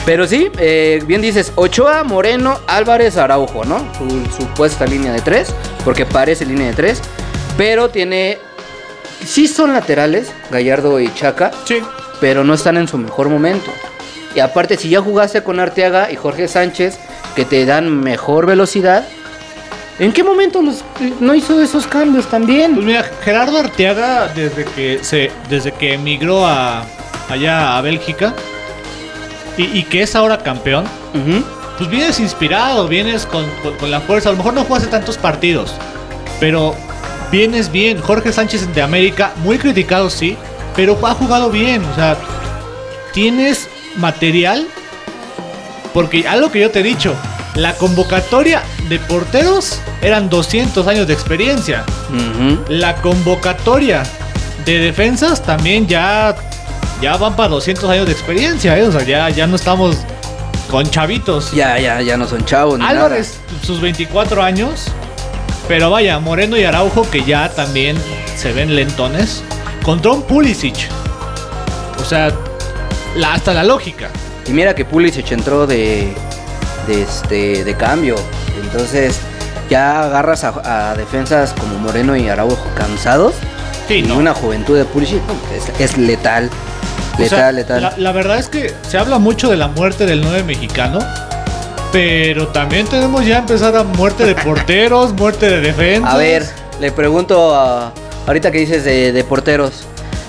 [0.07, 3.79] pero sí, eh, bien dices, Ochoa, Moreno, Álvarez, Araujo, ¿no?
[3.99, 5.49] Su supuesta línea de tres,
[5.85, 7.03] porque parece línea de tres,
[7.59, 8.39] pero tiene,
[9.25, 11.81] sí son laterales, Gallardo y Chaca, Sí.
[12.21, 13.71] pero no están en su mejor momento.
[14.35, 16.99] Y aparte, si ya jugaste con Arteaga y Jorge Sánchez,
[17.35, 19.05] que te dan mejor velocidad,
[19.99, 20.85] ¿en qué momento los,
[21.21, 22.85] no hizo esos cambios Pues también?
[22.85, 26.85] mira, Gerardo Arteaga, desde que se, desde que emigró a
[27.29, 28.35] allá a Bélgica
[29.57, 30.85] y, y que es ahora campeón,
[31.79, 34.29] pues vienes inspirado, vienes con, con- con la fuerza.
[34.29, 35.73] A lo mejor no jugaste tantos partidos,
[36.41, 36.75] pero
[37.31, 38.01] vienes bien.
[38.01, 40.37] Jorge Sánchez de América, muy criticado, sí,
[40.75, 41.85] pero ha jugado bien.
[41.85, 42.17] O sea,
[43.13, 44.67] tienes material.
[45.93, 47.15] Porque algo que yo te he dicho,
[47.55, 51.85] la convocatoria de porteros eran 200 años de experiencia.
[52.11, 52.61] Ujú.
[52.69, 54.03] La convocatoria
[54.67, 56.37] de defensas también ya,
[57.01, 58.83] ya van para 200 años de experiencia, ¿eh?
[58.83, 59.97] O sea, ya, ya no estamos
[60.71, 61.53] con chavitos.
[61.53, 62.79] Ya, ya, ya no son chavos.
[62.79, 64.87] ni Álvarez, sus 24 años.
[65.69, 67.97] Pero vaya, Moreno y Araujo que ya también
[68.37, 69.43] se ven lentones.
[69.85, 70.75] Contra un Pulisic.
[72.01, 72.33] O sea,
[73.17, 74.07] la- hasta la lógica.
[74.07, 74.19] nada.
[74.47, 76.13] Y mira que Pulisic entró de,
[76.87, 78.15] de, este, de cambio.
[78.63, 79.19] Entonces,
[79.69, 83.35] ya agarras a, a defensas como Moreno y Araujo cansados.
[83.89, 84.17] Sí, y no.
[84.17, 86.49] una juventud de Pulisic no, es, es letal.
[87.17, 87.83] O Letal, sea, letal.
[87.83, 90.99] La, la verdad es que se habla mucho de la muerte del 9 mexicano.
[91.93, 96.13] Pero también tenemos ya empezar a muerte de porteros, muerte de defensas.
[96.13, 96.45] A ver,
[96.81, 97.93] le pregunto a-
[98.27, 99.85] ahorita que dices de, de porteros.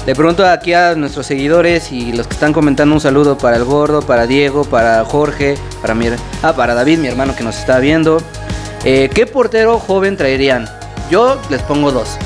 [0.06, 3.66] Le pregunto aquí a nuestros seguidores y los que están comentando un saludo para el
[3.66, 6.08] gordo, para Diego, para Jorge, para mi,
[6.44, 8.22] ah, para David, mi hermano que nos está viendo.
[8.86, 10.70] Eh, ¿Qué portero joven traerían?
[11.12, 12.18] Yo les pongo dos.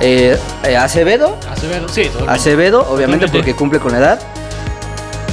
[0.00, 2.32] Eh, eh, Acevedo, Acevedo, sí, totalmente.
[2.34, 3.38] Acevedo, obviamente Totalmente.
[3.38, 4.20] porque cumple con la edad.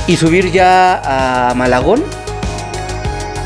[0.08, 2.04] Y subir ya a Malagón,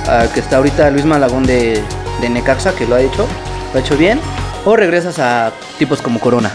[0.07, 1.81] a que está ahorita Luis Malagón de,
[2.21, 3.27] de Necaxa, que lo ha hecho,
[3.73, 4.19] lo ha hecho bien.
[4.65, 6.51] O regresas a tipos como Corona.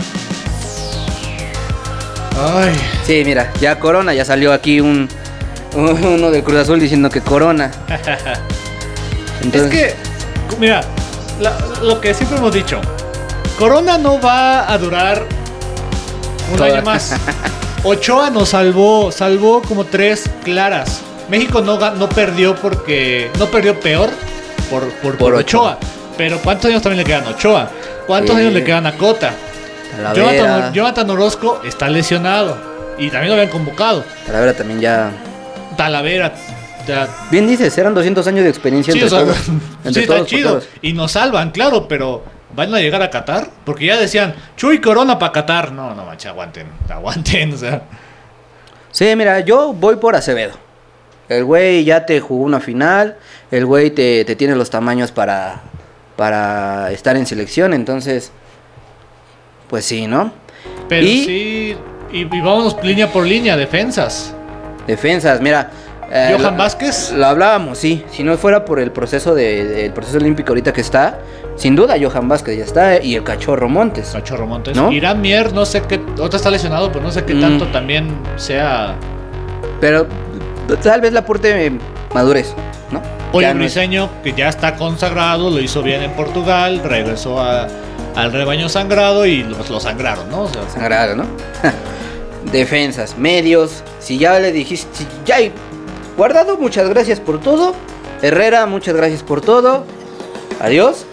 [2.38, 2.72] Ay,
[3.06, 5.08] Sí, mira, ya Corona, ya salió aquí un
[5.74, 7.70] uno del Cruz Azul diciendo que Corona.
[9.52, 9.94] es que,
[10.58, 10.82] mira,
[11.40, 12.80] la- lo que siempre hemos dicho,
[13.62, 15.22] Corona no va a durar
[16.50, 17.14] un Toda- año más.
[17.84, 21.00] Ochoa nos salvó, salvó como tres claras.
[21.28, 24.10] México no, no perdió porque, no perdió peor
[24.68, 25.78] por, por, por Por Ochoa.
[26.18, 27.70] Pero ¿cuántos años también le quedan a Ochoa?
[28.08, 28.40] ¿Cuántos Sí.
[28.42, 29.30] años le quedan a Cota?
[30.12, 32.56] Jonathan, Jonathan Orozco está lesionado
[32.98, 34.02] y también lo habían convocado.
[34.26, 35.12] Talavera también ya.
[35.76, 36.32] Talavera,
[36.88, 39.94] ya, Bien dices, eran 200 años de experiencia Sí, entre o sea, todos.
[39.94, 40.60] sí, está chido.
[40.82, 43.48] Y nos salvan, claro, pero ¿van a llegar a Qatar?
[43.64, 45.72] Porque ya decían, Chuy Corona para Qatar.
[45.72, 47.82] No, no, mancha, aguanten, aguanten, o sea.
[48.90, 50.52] Sí, mira, yo voy por Acevedo.
[51.28, 53.16] El güey ya te jugó una final,
[53.50, 55.62] el güey te, te tiene los tamaños para,
[56.16, 58.32] para estar en selección, entonces,
[59.68, 60.32] pues sí, ¿no?
[60.88, 61.76] Pero Y- sí,
[62.12, 64.34] y, y vámonos línea por línea, defensas.
[64.86, 65.70] Defensas, mira.
[66.14, 67.12] Eh, Johan lo- Vázquez.
[67.12, 68.04] Lo hablábamos, sí.
[68.10, 71.18] Si no fuera por el proceso de, del proceso olímpico ahorita que está,
[71.56, 74.10] sin duda Johan Vázquez ya está y el cachorro Montes.
[74.12, 74.76] Cachorro Montes.
[74.76, 74.92] ¿No?
[74.92, 77.40] Irán Mier, no sé qué, otro está lesionado, pero no sé qué Mm.
[77.40, 78.94] tanto también sea.
[79.80, 80.06] Pero
[80.82, 81.72] tal vez le aporte
[82.14, 82.54] madurez,
[82.90, 83.00] ¿no?
[83.32, 87.40] Oye, Ya no es- Briseño, que ya está consagrado, lo hizo bien en Portugal, regresó
[87.40, 87.66] a-
[88.14, 90.42] al rebaño sangrado y pues, lo sangraron, ¿no?
[90.42, 91.24] O sea, Sangrado, ¿no?
[92.52, 93.82] Defensas, medios.
[94.00, 95.52] Si ya le dijiste, si ya hay
[96.16, 97.74] guardado, muchas gracias por todo.
[98.22, 99.84] Herrera, muchas gracias por todo.
[100.60, 101.04] Adiós.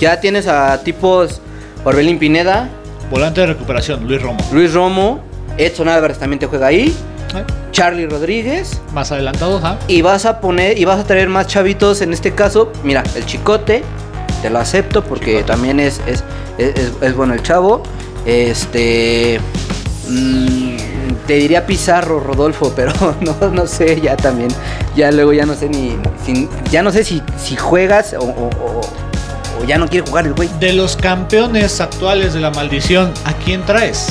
[0.00, 1.40] Ya tienes a tipos
[1.84, 2.68] Orbelín Pineda,
[3.10, 4.38] volante de recuperación, Luis Romo.
[4.52, 5.20] Luis Romo,
[5.56, 6.94] Edson Álvarez también te juega ahí,
[7.34, 7.44] ¿Eh?
[7.72, 8.80] Charlie Rodríguez.
[8.92, 9.76] Más adelantados, ¿ah?
[9.88, 12.72] Y vas a poner, y vas a traer más chavitos en este caso.
[12.84, 13.82] Mira, el chicote,
[14.42, 15.44] te lo acepto porque Chicote.
[15.44, 16.22] también es, es,
[16.58, 17.82] es- es- es bueno el chavo.
[18.24, 19.40] Este.
[20.08, 20.76] mm,
[21.28, 24.48] te diría Pizarro, Rodolfo, pero no, no sé, ya también.
[24.96, 25.96] Ya luego ya no sé ni.
[26.26, 28.80] si- ya no sé si, si juegas o, o- o-
[29.60, 30.48] o ya no quiere jugar el güey.
[30.58, 34.08] De los campeones actuales de la maldición, ¿a quién traes?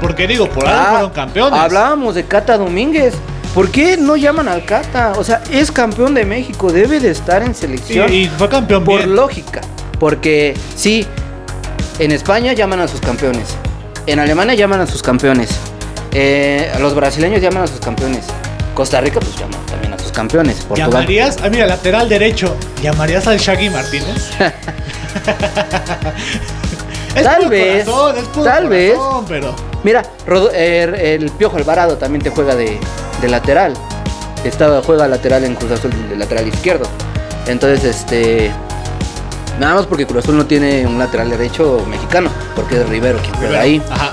[0.00, 1.58] Porque digo, por algo Ah, fueron campeones.
[1.58, 3.14] Hablábamos de Cata Domínguez.
[3.54, 5.14] ¿Por qué no llaman al Cata?
[5.18, 8.12] O sea, es campeón de México, debe de estar en Y, selección.
[8.12, 9.16] y fue campeón Por bien.
[9.16, 9.60] lógica.
[9.98, 11.04] Porque sí,
[11.98, 13.46] en España llaman a sus campeones.
[14.08, 15.50] En Alemania llaman a sus campeones.
[16.12, 18.24] eh, los brasileños llaman a sus campeones.
[18.74, 20.56] Costa Rica pues llaman también a sus campeones.
[20.64, 20.90] Portugal.
[20.92, 21.36] ¿Llamarías?
[21.42, 22.56] Ah, mira, lateral derecho.
[22.82, 24.30] ¿Llamarías al Shaggy Martínez?
[27.14, 28.94] Es Tal puro vez, corazón, es puro tal vez.
[28.94, 32.78] corazón, Pero Mira, er- el Piojo Alvarado también te juega de,
[33.20, 33.74] de lateral.
[34.44, 36.86] Estaba, juega lateral en Cruz Azul, de lateral izquierdo.
[37.46, 38.52] Entonces, este.
[39.58, 43.34] Nada más porque Cruz Azul no tiene un lateral derecho mexicano, porque es Rivero quien
[43.34, 43.82] juega ahí.
[43.90, 44.12] Ajá.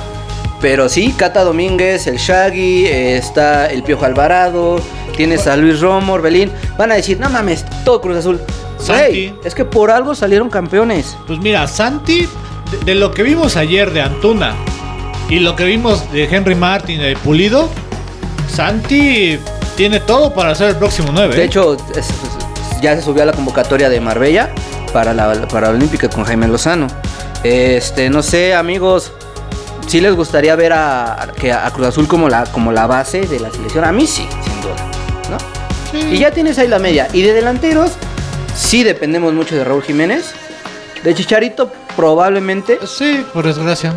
[0.62, 4.78] Pero sí, Cata Domínguez, el Shaggy, eh, está el Piojo Alvarado,
[5.16, 6.52] tienes a Luis Romo, Orbelín.
[6.78, 8.40] Van a decir, no mames, todo Cruz Azul.
[8.80, 9.34] Santi.
[9.44, 11.16] Es que por algo salieron campeones.
[11.28, 12.28] Pues mira, Santi,
[12.72, 14.54] de, de lo que vimos ayer de Antuna
[15.30, 17.70] y lo que vimos de Henry Martin de Pulido,
[18.54, 19.38] Santi
[19.76, 21.36] tiene todo para ser el próximo 9.
[21.36, 24.50] De hecho, es- es- ya se subió a la convocatoria de Marbella
[24.96, 26.88] para la, para la Olímpica con Jaime Lozano.
[27.44, 29.12] Este, no sé, amigos,
[29.88, 33.28] si les gustaría ver a, a- que a Cruz Azul como la, como la base
[33.28, 33.84] de la selección.
[33.84, 34.76] A mí sí, sin duda.
[35.30, 36.00] ¿no?
[36.14, 37.10] Y ya tienes ahí la media.
[37.12, 37.92] Y de delanteros,
[38.56, 40.32] sí dependemos mucho de Raúl Jiménez.
[41.04, 42.80] De Chicharito, probablemente.
[42.88, 43.94] Sí, por desgracia.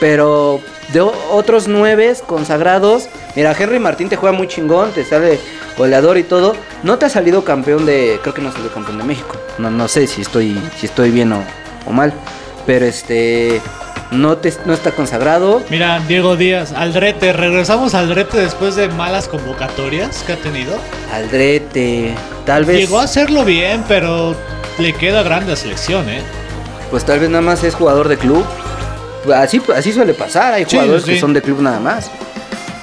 [0.00, 0.60] Pero
[0.94, 3.04] de otros nueve consagrados.
[3.38, 5.38] Mira, Henry Martín te juega muy chingón, te sale
[5.76, 6.56] goleador y todo.
[6.82, 8.18] No te ha salido campeón de.
[8.20, 9.36] Creo que no salió campeón de México.
[9.58, 11.44] No, no sé si estoy, si estoy bien o,
[11.86, 12.12] o mal.
[12.66, 13.60] Pero este.
[14.10, 15.62] No, te, no está consagrado.
[15.70, 20.76] Mira, Diego Díaz, Aldrete, regresamos a Aldrete después de malas convocatorias que ha tenido.
[21.14, 22.14] Aldrete.
[22.44, 22.78] Tal vez.
[22.78, 24.34] Llegó a hacerlo bien, pero
[24.78, 26.22] le queda grande a selección, ¿eh?
[26.90, 28.44] Pues tal vez nada más es jugador de club.
[29.32, 30.54] Así, así suele pasar.
[30.54, 31.12] Hay Sí, jugadores sí.
[31.12, 32.10] que son de club nada más.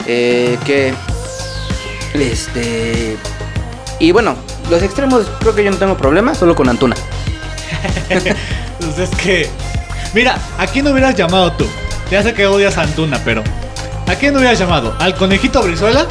[0.08, 0.94] Eh, que.
[2.14, 3.18] Este.
[4.00, 4.36] Y bueno,
[4.70, 6.96] los extremos creo que yo no tengo problema, solo con Antuna.
[8.80, 9.50] Pues es que.
[10.14, 11.66] Mira, ¿a quién hubieras llamado tú?
[12.12, 13.42] Ya sé que odias a Antuna, pero.
[14.08, 14.96] ¿A quién hubieras llamado?
[15.00, 16.06] ¿Al conejito Brizuela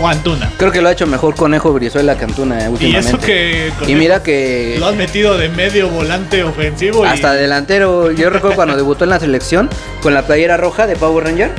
[0.00, 0.52] o Antuna?
[0.58, 3.08] Creo que lo ha hecho mejor Conejo Brizuela que Antuna eh, Y últimamente.
[3.08, 3.72] eso que.
[3.90, 4.76] Y mira que.
[4.78, 7.04] Lo has metido de medio volante ofensivo.
[7.04, 9.70] y- Hasta delantero, yo recuerdo cuando debutó en la selección
[10.02, 11.52] con la playera roja de Power Ranger.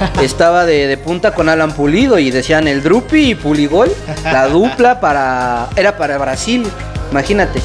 [0.22, 3.90] Estaba de, de punta con Alan Pulido y decían el Drupi y Puligol,
[4.24, 6.66] la dupla para era para Brasil,
[7.10, 7.60] imagínate.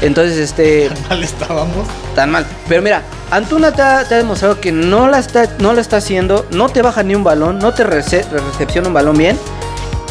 [0.00, 1.86] Entonces este Mal estábamos.
[2.16, 2.44] tan mal.
[2.68, 5.98] Pero mira, Antuna te ha, te ha demostrado que no la está no la está
[5.98, 9.38] haciendo, no te baja ni un balón, no te rece- recepciona un balón bien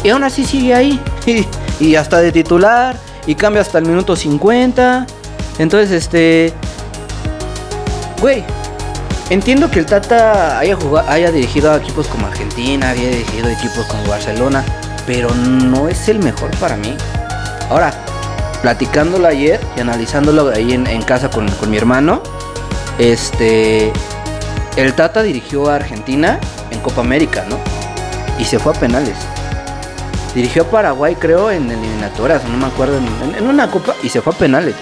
[0.02, 1.46] y aún así sigue ahí y,
[1.84, 5.06] y hasta de titular y cambia hasta el minuto 50.
[5.58, 6.52] Entonces este
[8.20, 8.44] Güey,
[9.32, 13.52] entiendo que el Tata haya, jugado, haya dirigido a equipos como Argentina, haya dirigido a
[13.52, 14.62] equipos como Barcelona,
[15.06, 16.94] pero no es el mejor para mí.
[17.70, 17.92] Ahora,
[18.60, 22.22] platicándolo ayer y analizándolo ahí en, casa con, con mi hermano,
[22.98, 23.90] este,
[24.76, 26.38] el Tata dirigió a Argentina
[26.70, 27.58] en Copa América, ¿no?
[28.38, 29.16] Y se fue a penales.
[30.34, 34.20] Dirigió a Paraguay, creo, en eliminatorias, no me acuerdo, en, en una copa y se
[34.20, 34.74] fue a penales.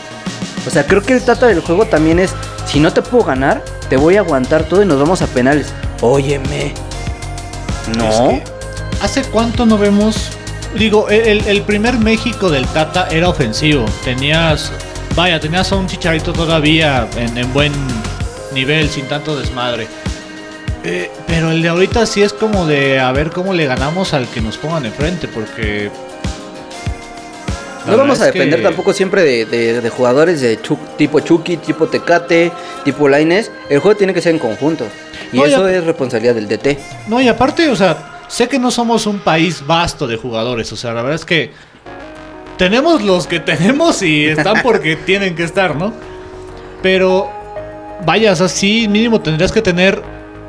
[0.67, 2.35] O sea, creo que el trata del juego también es,
[2.67, 5.67] si no te puedo ganar, te voy a aguantar todo y nos vamos a penales.
[6.01, 6.73] Óyeme.
[7.99, 8.41] No.
[9.03, 10.31] ¿Hace cuánto no vemos?
[10.79, 13.85] Digo, el, el primer México del Tata era ofensivo.
[14.05, 14.71] Tenías,
[15.17, 17.73] vaya, tenías a un chicharito todavía en, en buen
[18.55, 19.89] nivel, sin tanto desmadre.
[20.85, 24.29] Eh, pero el de ahorita sí es como de a ver cómo le ganamos al
[24.29, 25.91] que nos pongan enfrente, porque.
[27.87, 31.57] No vamos a depender que- tampoco siempre de, de- de jugadores de Chu- tipo Chucky,
[31.57, 32.53] tipo Tecate,
[32.85, 33.51] tipo Laines.
[33.69, 34.85] El juego tiene que ser en conjunto.
[35.33, 36.79] Y No, eso es responsabilidad del DT.
[37.09, 40.77] No, y aparte, o sea, sé que no somos un país vasto de jugadores, o
[40.77, 41.51] sea, la verdad es que
[42.59, 45.93] tenemos los que tenemos y están porque tienen que estar, ¿no?
[46.83, 47.31] Pero
[48.05, 50.03] vaya, o sea, sí, mínimo tendrías que tener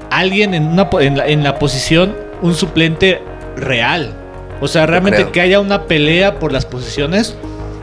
[0.09, 3.21] alguien en, una, en, la, en la posición, un suplente
[3.55, 4.13] real.
[4.61, 7.35] O sea, realmente que haya una pelea por las posiciones,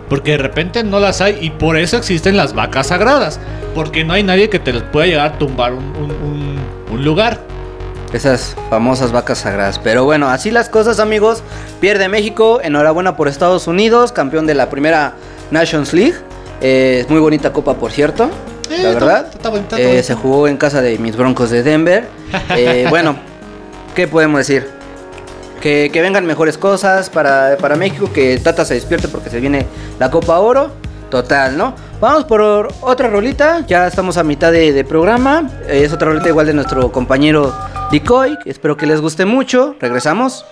[0.09, 3.39] porque de repente no las hay y por eso existen las vacas sagradas,
[3.75, 6.59] porque no hay nadie que te les pueda llegar a tumbar un, un- un-
[6.93, 7.41] un lugar.
[8.13, 9.79] Esas famosas vacas sagradas.
[9.79, 11.43] Pero bueno, así las cosas, amigos.
[11.79, 12.59] Pierde México.
[12.63, 15.13] Enhorabuena por Estados Unidos, campeón de la primera
[15.51, 16.15] Nations League.
[16.63, 18.31] Eh, es muy bonita copa, por cierto.
[18.71, 19.27] Eh, la está- verdad.
[19.35, 20.03] está bonita, está Eh, bonita.
[20.05, 22.09] se jugó en casa de mis broncos de Denver.
[22.57, 23.17] Eh, bueno,
[23.95, 24.67] ¿qué podemos decir?
[25.61, 29.67] Que, que vengan mejores cosas para, para México, que Tata se despierte porque se viene
[29.99, 30.71] la Copa Oro.
[31.11, 31.75] Total, ¿no?
[32.01, 35.51] Vamos por otra rolita, ya estamos a mitad de, de programa.
[35.67, 37.55] Es otra rolita igual de nuestro compañero
[37.91, 38.37] Decoy.
[38.45, 39.75] Espero que les guste mucho.
[39.81, 40.45] Regresamos.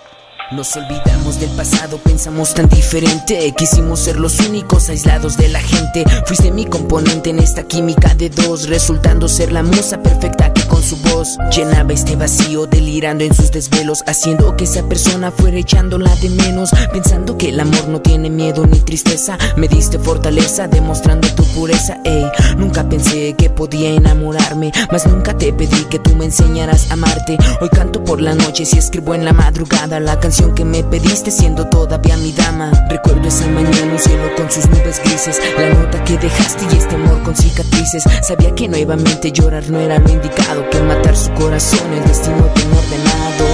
[0.49, 3.53] Nos olvidamos del pasado, pensamos tan diferente.
[3.57, 6.05] Quisimos ser los únicos aislados de la gente.
[6.25, 10.95] Fuiste mi componente en esta química de dos, resultando ser la musa perfecta que su
[10.97, 16.29] voz llenaba este vacío, delirando en sus desvelos, haciendo que esa persona fuera echándola de
[16.29, 16.69] menos.
[16.93, 19.37] Pensando que el amor no tiene miedo ni tristeza.
[19.57, 21.97] Me diste fortaleza, demostrando tu pureza.
[22.05, 26.93] Ey, nunca pensé que podía enamorarme, mas nunca te pedí que tú me enseñaras a
[26.93, 27.37] amarte.
[27.59, 31.31] Hoy canto por la noche y escribo en la madrugada la canción que me pediste
[31.31, 32.71] siendo todavía mi dama.
[32.89, 36.95] Recuerdo esa mañana un cielo con sus nubes grises, la nota que dejaste y este
[36.95, 38.03] amor con cicatrices.
[38.21, 43.45] Sabía que nuevamente llorar no era lo indicado, matar su corazón el destino tenía ordenado.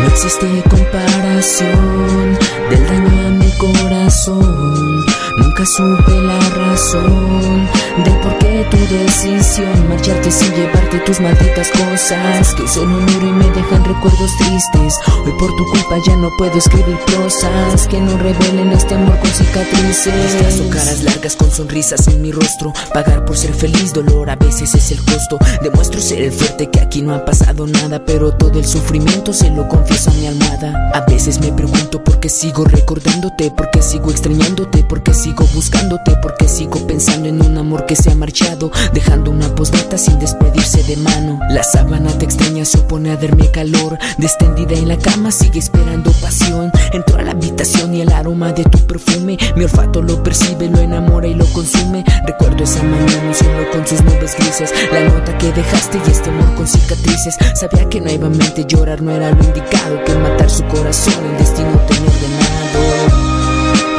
[0.00, 2.38] No existe comparación
[2.70, 5.21] del daño a mi corazón.
[5.38, 7.68] Nunca supe la razón
[8.04, 13.32] del por qué tu decisión marcharte sin llevarte tus malditas cosas que solo miro y
[13.32, 14.98] me dejan recuerdos tristes.
[15.24, 19.30] Hoy por tu culpa ya no puedo escribir prosas que no revelen este amor con
[19.30, 20.32] cicatrices.
[20.32, 22.72] Disfrazo caras largas con sonrisas en mi rostro.
[22.92, 25.38] Pagar por ser feliz, dolor a veces es el costo.
[25.62, 29.50] Demuestro ser el fuerte que aquí no ha pasado nada, pero todo el sufrimiento se
[29.50, 30.90] lo confieso a mi almohada.
[30.94, 35.46] A veces me pregunto por qué sigo recordándote, por qué sigo extrañándote, por qué sigo
[35.54, 39.96] buscándote, por qué sigo pensando en un amor que se ha marchado, dejando una postdata
[39.96, 41.38] sin despedirse de mano.
[41.48, 43.96] La sábana te extraña, se opone a darme calor.
[44.18, 46.72] Destendida en la cama, sigue esperando pasión.
[46.92, 50.80] Entró a la habitación y el aroma de tu perfume, mi olfato lo percibe, lo
[50.80, 52.04] enamora y lo consume.
[52.26, 56.52] Recuerdo esa mañana cielo con sus nubes grises, la nota que dejaste y este amor
[56.56, 57.36] con cicatrices.
[57.54, 62.10] Sabía que nuevamente llorar no era lo indicado, que matar su corazón el destino tenía
[62.10, 62.61] ordenado.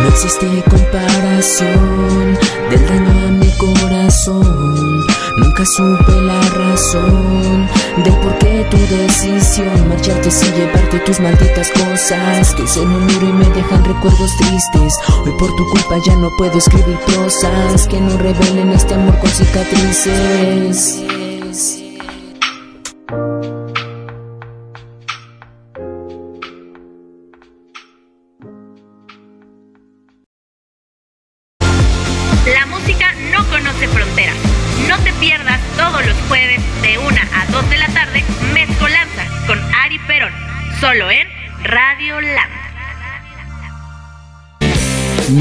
[0.04, 2.38] No existe comparación
[2.70, 5.02] del daño a mi corazón.
[5.38, 7.70] Nunca supe la razón
[8.04, 13.34] del por qué tu decisión marcharte sin llevarte tus malditas cosas que solo miro y
[13.34, 15.00] me dejan recuerdos tristes.
[15.26, 19.30] Hoy por tu culpa ya no puedo escribir prosas que no revelen este amor con
[19.30, 21.02] cicatrices.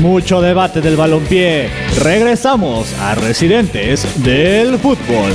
[0.03, 1.71] Mucho debate del balompié.
[2.03, 5.31] Regresamos a Residentes del Fútbol.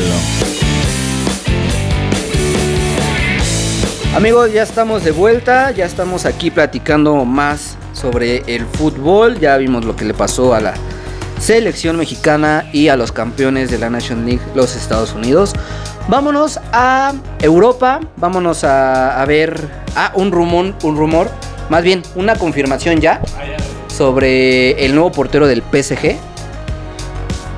[4.13, 9.85] Amigos, ya estamos de vuelta, ya estamos aquí platicando más sobre el fútbol, ya vimos
[9.85, 10.73] lo que le pasó a la
[11.39, 15.53] selección mexicana y a los campeones de la Nation League, los Estados Unidos.
[16.09, 21.31] Vámonos a Europa, vámonos a, a ver a un rumor, un rumor,
[21.69, 23.21] más bien una confirmación ya
[23.97, 26.15] sobre el nuevo portero del PSG.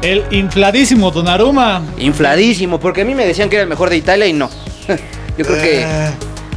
[0.02, 1.82] El infladísimo Donnarumma.
[1.98, 4.50] Infladísimo, porque a mí me decían que era el mejor de Italia y no.
[5.38, 6.12] Yo creo que Eh,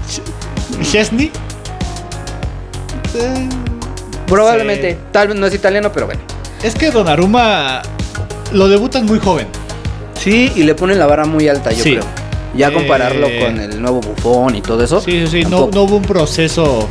[0.09, 1.30] Ch- Chesney.
[3.14, 3.48] Eh,
[4.26, 4.98] probablemente, sí.
[5.11, 6.20] tal vez no es italiano, pero bueno.
[6.62, 7.82] Es que Donnarumma
[8.52, 9.48] lo debutan muy joven.
[10.18, 11.90] Sí, y le ponen la vara muy alta, yo Sí.
[11.94, 12.04] creo.
[12.54, 15.00] Ya Eh, compararlo con el nuevo bufón y todo eso.
[15.00, 15.48] Sí, sí, sí.
[15.50, 16.88] No hubo un proceso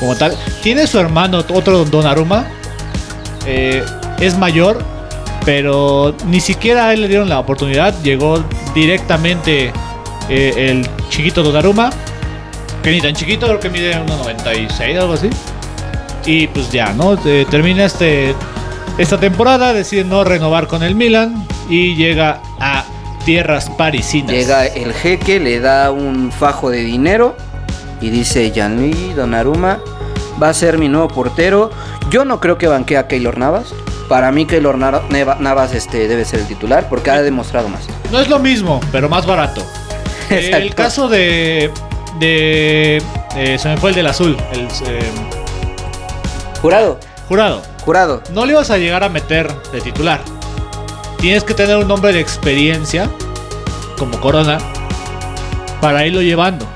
[0.00, 0.36] como tal.
[0.62, 2.46] Tiene su hermano, otro Donnarumma.
[3.46, 3.84] Eh,
[4.18, 4.82] es mayor,
[5.44, 7.94] pero ni siquiera a él le dieron la oportunidad.
[8.02, 8.42] Llegó
[8.74, 9.72] directamente
[10.28, 11.90] eh, el chiquito Donnarumma.
[12.82, 15.28] Que ni tan chiquito, creo que mide 1.96 algo así.
[16.24, 17.18] Y pues ya, ¿no?
[17.24, 18.34] Eh, termina este,
[18.96, 22.84] esta temporada, decide no renovar con el Milan y llega a
[23.24, 24.32] tierras parisinas.
[24.32, 27.36] Llega el jeque, le da un fajo de dinero
[28.00, 29.78] y dice Gianluigi Donnarumma
[30.42, 31.70] va a ser mi nuevo portero.
[32.10, 33.72] Yo no creo que banquee a Keylor Navas.
[34.08, 37.82] Para mí Keylor Navas este, debe ser el titular porque ha demostrado más.
[38.10, 39.62] No es lo mismo, pero más barato.
[40.30, 40.74] El Exacto.
[40.76, 41.70] caso de.
[42.18, 43.02] de.
[43.36, 45.00] eh, se me fue el del azul, el eh,
[46.62, 47.62] Jurado, jurado.
[47.84, 48.22] jurado.
[48.32, 50.20] No le ibas a llegar a meter de titular.
[51.18, 53.10] Tienes que tener un nombre de experiencia,
[53.98, 54.58] como Corona,
[55.80, 56.66] para irlo llevando.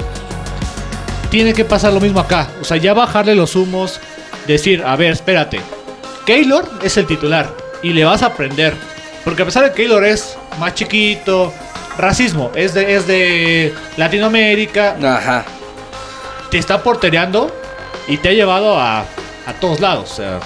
[1.35, 2.47] Tiene que pasar lo mismo acá.
[2.61, 3.99] O sea, ya bajarle los humos,
[4.47, 5.61] decir, a ver, espérate.
[6.25, 7.51] Keylor es el titular
[7.83, 8.73] y le vas a aprender.
[9.25, 11.53] Porque a pesar de que Keylor es más chiquito,
[11.99, 15.45] racismo, es de, es de Latinoamérica, Ajá.
[16.53, 17.51] te está portereando
[18.07, 20.13] y te ha llevado a, a todos lados.
[20.13, 20.39] O sea,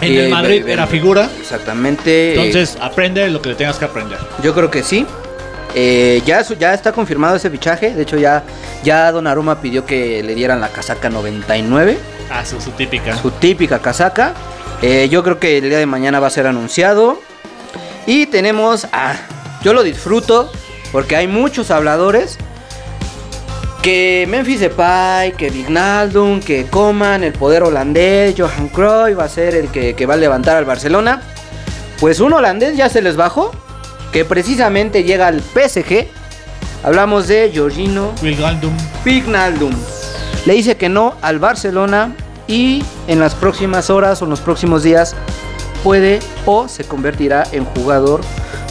[0.00, 1.28] en el Madrid ve- era figura.
[1.42, 2.36] Exactamente.
[2.36, 4.18] Entonces, aprende lo que le tengas que aprender.
[4.42, 5.04] Yo creo que sí.
[5.74, 7.94] Eh, ya, está confirmado ese fichaje.
[7.94, 8.42] De hecho, ya,
[8.82, 11.98] ya Donnarumma pidió que le dieran la casaca 99.
[12.30, 13.16] Ah, su, su típica.
[13.16, 14.34] Su típica casaca.
[14.82, 17.20] Eh, yo creo que el día de mañana va a ser anunciado.
[18.06, 19.14] Y tenemos a...
[19.62, 20.50] Yo lo disfruto
[20.92, 22.38] porque hay muchos habladores.
[23.82, 29.54] Que Memphis Depay, que Vignaldum, que Coman, el poder holandés, Johan Cruyff va a ser
[29.54, 31.22] el que, que va a levantar al Barcelona.
[31.98, 33.52] Pues un holandés ya se les bajó,
[34.12, 36.06] que precisamente llega al PSG.
[36.82, 38.76] Hablamos de Jorginho Wilgaldum.
[39.04, 39.74] Vignaldum.
[40.46, 42.14] Le dice que no al Barcelona
[42.48, 45.14] y en las próximas horas o en los próximos días
[45.84, 48.20] puede o se convertirá en jugador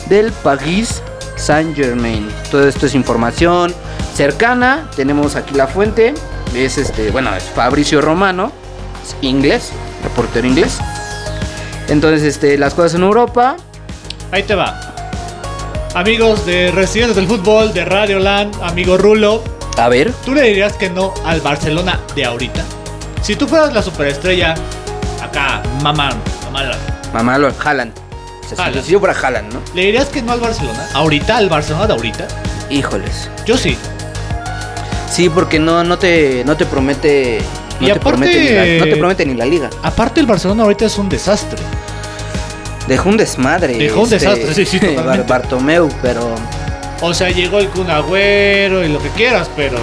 [0.09, 1.01] del Paris
[1.35, 2.27] Saint Germain.
[2.51, 3.73] Todo esto es información
[4.13, 4.89] cercana.
[4.95, 6.13] Tenemos aquí la fuente.
[6.55, 8.51] Es este, bueno, es Fabricio Romano,
[9.03, 9.71] es inglés,
[10.03, 10.79] reportero inglés.
[11.87, 13.55] Entonces, este, las cosas en Europa.
[14.31, 14.88] Ahí te va.
[15.95, 19.43] Amigos de Residentes del Fútbol, de Radio Land, amigo Rulo,
[19.77, 22.63] A ver, ¿tú le dirías que no al Barcelona de ahorita?
[23.21, 24.53] Si tú fueras la superestrella,
[25.21, 26.11] acá, mamá,
[26.51, 26.71] mamá,
[27.13, 27.91] mamá lo Haaland.
[28.51, 28.85] O sea, Haaland.
[28.85, 29.61] Si yo fuera Haaland, ¿no?
[29.73, 30.87] ¿le dirías que no al Barcelona?
[30.93, 31.37] ¿Ahorita?
[31.37, 32.27] ¿Al Barcelona de ahorita?
[32.69, 33.29] Híjoles.
[33.45, 33.77] Yo sí.
[35.11, 37.39] Sí, porque no, no te, no te promete.
[37.79, 39.69] No Y te, aparte- promete ni la, no te promete ni la liga.
[39.83, 41.59] Aparte, el Barcelona ahorita es un desastre.
[42.89, 43.71] Dejó un desmadre.
[43.73, 45.29] este, Dejó un desastre, sí, sí, Bar- totalmente.
[45.31, 46.35] Bartomeu, pero.
[47.01, 49.77] O sea, llegó el Kun Agüero y lo que quieras, pero.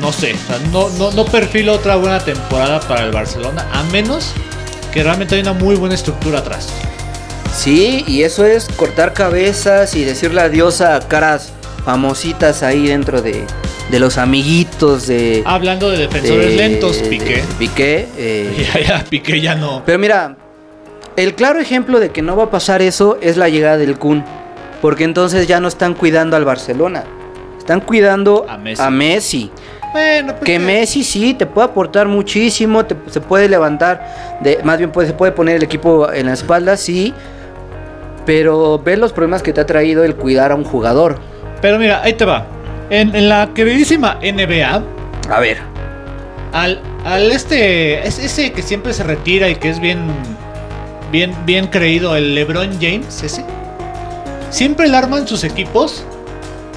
[0.00, 3.82] No sé, o sea, no, no, no perfilo otra buena temporada para el Barcelona, a
[3.84, 4.32] menos
[4.92, 6.68] que realmente hay una muy buena estructura atrás.
[7.52, 11.50] Sí, y eso es cortar cabezas y decirle adiós a caras
[11.84, 13.44] famositas ahí dentro de,
[13.90, 15.42] de los amiguitos de.
[15.44, 17.42] Hablando de defensores de- lentos, de- Piqué.
[17.58, 18.08] Piqué.
[18.16, 19.82] eh, Ya, ya, Piqué ya no.
[19.84, 20.36] Pero mira,
[21.22, 24.24] el claro ejemplo de que no va a pasar eso es la llegada del Kun.
[24.80, 27.04] Porque entonces ya no están cuidando al Barcelona.
[27.58, 28.82] Están cuidando A Messi.
[28.82, 29.50] A Messi.
[29.92, 34.78] Bueno, pues Que Messi sí te puede aportar muchísimo, te- se puede levantar, de, más
[34.78, 37.12] bien puede, se puede poner el equipo en la espalda, sí.
[38.26, 41.18] Pero ve los problemas que te ha traído el cuidar a un jugador.
[41.62, 42.46] Pero mira, ahí te va.
[42.90, 44.82] En, en la queridísima NBA,
[45.30, 45.58] A ver,
[46.52, 49.98] al, al este, es ese que siempre se retira y que es bien,
[51.10, 53.44] bien, bien creído, el LeBron James, ese,
[54.50, 56.04] siempre le arman sus equipos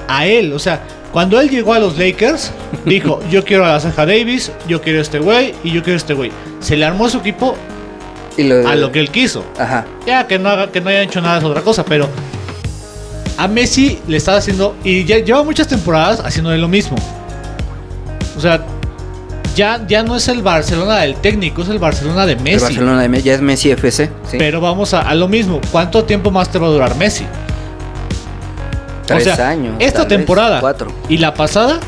[0.08, 0.54] a él.
[0.54, 2.52] O sea, cuando él llegó a los Lakers,
[2.86, 5.96] dijo, yo quiero a la Ceja Davis, yo quiero a este güey y yo quiero
[5.96, 6.32] a este güey.
[6.60, 7.56] Se le armó su equipo
[8.38, 9.46] y lo, a lo que él quiso.
[9.58, 9.86] Ajá.
[10.06, 12.08] Ya que no, haga, que no haya hecho nada es otra cosa, pero
[13.38, 16.98] a Messi le está haciendo, y ya lleva muchas temporadas haciendo de lo mismo.
[18.38, 18.64] O sea,
[19.56, 22.64] ya, ya no es el Barcelona del técnico, es el Barcelona de El Messi.
[22.66, 24.10] Barcelona de Me- ya es Messi FC.
[24.30, 24.38] ¿sí?
[24.38, 25.60] Pero vamos a, a lo mismo.
[25.72, 27.26] ¿Cuánto tiempo más te va a durar Messi?
[29.06, 29.76] Tres o sea, años.
[29.80, 30.92] esta vez, temporada cuatro.
[31.10, 31.80] y la pasada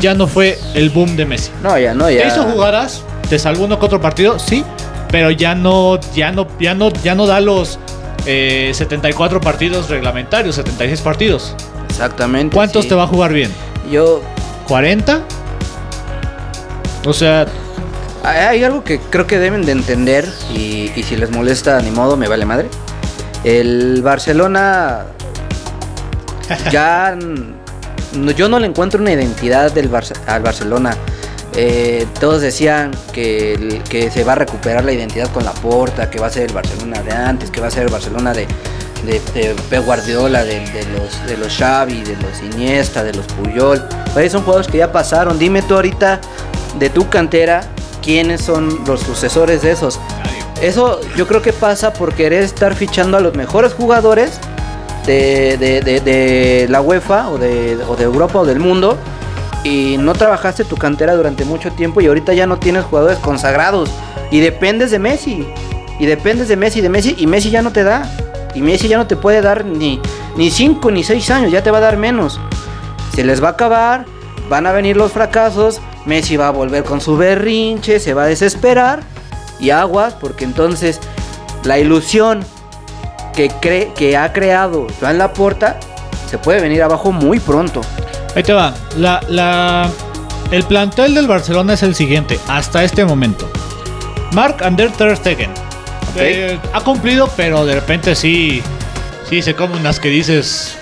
[0.00, 1.50] ya no fue el boom de Messi.
[1.62, 2.22] No, ya no, ya.
[2.22, 4.64] Te hizo jugadas, te salvó uno que otro partido, sí,
[5.10, 7.78] pero ya no, ya no, ya no, ya no da los
[8.26, 11.54] eh, 74 partidos reglamentarios, 76 partidos.
[11.88, 12.54] Exactamente.
[12.54, 12.88] ¿Cuántos sí.
[12.88, 13.50] te va a jugar bien?
[13.90, 14.22] Yo.
[14.66, 15.20] ¿40?
[17.04, 17.46] O sea,
[18.24, 22.28] Hay algo que creo que deben de entender y, si les molesta, ni modo, me
[22.28, 22.68] vale madre.
[23.42, 25.06] El Barcelona
[26.70, 27.16] ya
[28.14, 29.72] no- yo no le encuentro una identidad
[30.26, 30.96] al Barcelona.
[31.54, 33.82] Eh, todos decían que,
[34.12, 37.02] se va a recuperar la identidad con la porta, que va a ser el Barcelona
[37.02, 38.46] de antes, que va a ser el Barcelona de,
[39.04, 40.60] de, de Guardiola, de,
[40.96, 43.82] los de los Xavi, de los Iniesta, de los Puyol.
[44.14, 45.38] Pero son jugadores que ya pasaron.
[45.38, 46.20] Dime tú ahorita
[46.78, 47.62] de tu cantera
[48.02, 49.98] quiénes son los sucesores de esos.
[50.60, 54.38] Eso yo creo que pasa por querer estar fichando a los mejores jugadores
[55.06, 58.96] de, de- de- la UEFA o de, o de Europa o del mundo
[59.64, 63.90] y no trabajaste tu cantera durante mucho tiempo y ahorita ya no tienes jugadores consagrados.
[64.30, 65.46] Y dependes de Messi
[65.98, 68.02] y dependes de Messi de Messi y Messi ya no te da.
[68.54, 70.00] Y Messi ya no te puede dar ni
[70.36, 72.40] ni 5 ni 6 años ya te va a dar menos.
[73.14, 74.04] Se les va a acabar
[74.48, 78.26] van a venir los fracasos Messi va a volver con su berrinche se va a
[78.26, 79.00] desesperar
[79.60, 80.98] y aguas porque entonces
[81.64, 82.44] la ilusión
[83.34, 85.78] que cree que ha creado Joan Laporta
[86.28, 87.80] se puede venir abajo muy pronto.
[88.34, 88.74] Ahí te va.
[88.96, 89.88] La, la-
[90.50, 93.48] el plantel del Barcelona es el siguiente, hasta este momento.
[94.32, 95.50] Mark Ander Ter Stegen.
[96.16, 98.62] Eh, ha cumplido, pero de repente sí,
[99.30, 100.74] sí se come unas que dices,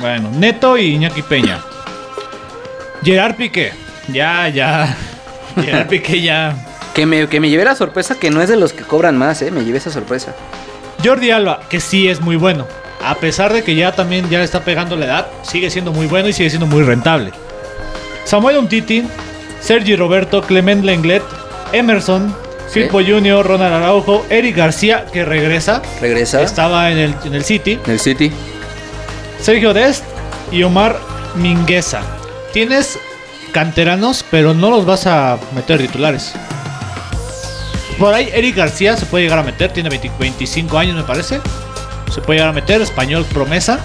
[0.00, 1.60] bueno, Neto y Iñaki Peña.
[3.02, 3.72] Gerard Piqué.
[4.08, 4.96] Ya, ya.
[5.56, 6.54] Gerard Piqué ya.
[6.94, 9.42] Que me, que me llevé la sorpresa que no es de los que cobran más,
[9.42, 9.50] ¿eh?
[9.50, 10.34] Me llevé esa sorpresa.
[11.04, 12.66] Jordi Alba, que sí es muy bueno.
[13.04, 16.06] A pesar de que ya también ya le está pegando la edad, sigue siendo muy
[16.06, 17.32] bueno y sigue siendo muy rentable.
[18.24, 19.04] Samuel Umtiti,
[19.60, 21.22] Sergi Roberto, Clement Lenglet,
[21.72, 22.34] Emerson,
[22.66, 22.80] Sí.
[22.80, 25.82] Firpo Junior, Ronald Araujo, Eric García, que regresa.
[26.00, 27.78] Regresa Estaba en el, en el City.
[27.84, 28.32] en el City.
[29.40, 30.02] Sergio Dest
[30.50, 30.98] y Omar
[31.36, 32.00] Mingueza.
[32.52, 32.98] Tienes
[33.54, 36.32] canteranos, pero no los vas a meter titulares.
[37.98, 41.40] Por ahí Eric García se puede llegar a meter, tiene 20 25 años me parece.
[42.12, 43.78] Se puede llegar a meter, español promesa.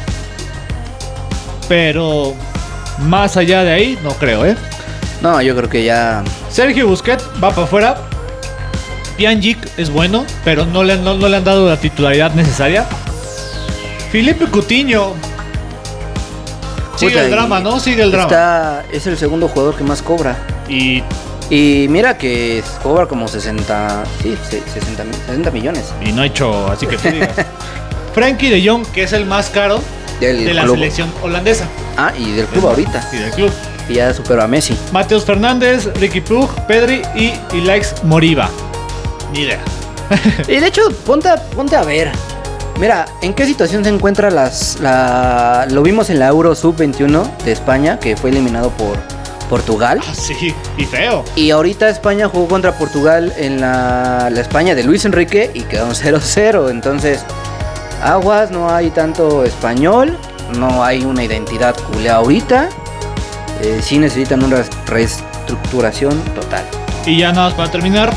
[1.67, 2.33] Pero
[3.01, 4.57] más allá de ahí, no creo, ¿eh?
[5.21, 6.23] No, yo creo que ya.
[6.49, 7.97] Sergio Busquets va para afuera.
[9.17, 12.85] Pjanic es bueno, pero no le, no- no le han dado la titularidad necesaria.
[14.11, 15.13] Felipe Coutinho.
[16.99, 17.79] Sigue Puta, el drama, ¿no?
[17.79, 18.25] Sigue el drama.
[18.27, 20.37] Está, es el segundo jugador que más cobra.
[20.67, 21.03] Y,
[21.49, 24.03] Y mira que cobra como 60.
[24.21, 25.85] Sí, se- 60, mi- 60 millones.
[26.05, 27.29] y no ha hecho, así que tú digas.
[28.13, 29.81] Frankie de Jong, que es el más caro
[30.19, 30.75] Del de la club.
[30.75, 31.67] selección holandesa.
[31.97, 33.07] Ah, y del club ahorita.
[33.13, 33.51] Y del club.
[33.87, 34.77] Y ya superó a Messi.
[34.91, 38.49] Mateus Fernández, Ricky Pug, Pedri y Ilaix Moriba.
[39.33, 39.59] Ni idea.
[40.47, 42.11] Y de hecho, ponte ponte a ver.
[42.79, 45.67] Mira, ¿en qué situación se encuentra las, la...
[45.69, 48.97] Lo vimos en la Euro Sub-21 de España, que fue eliminado por
[49.49, 49.99] Portugal.
[50.13, 51.25] Sí, y feo.
[51.35, 55.89] Y ahorita España jugó contra Portugal en la, la España de Luis Enrique y quedó
[55.89, 56.69] 0-0.
[56.71, 57.25] Entonces,
[58.01, 60.17] aguas, no hay tanto español,
[60.57, 62.69] no hay una identidad culé ahorita.
[63.61, 66.63] Eh, sí necesitan una reestructuración total.
[67.05, 68.13] Y ya nada más para terminar.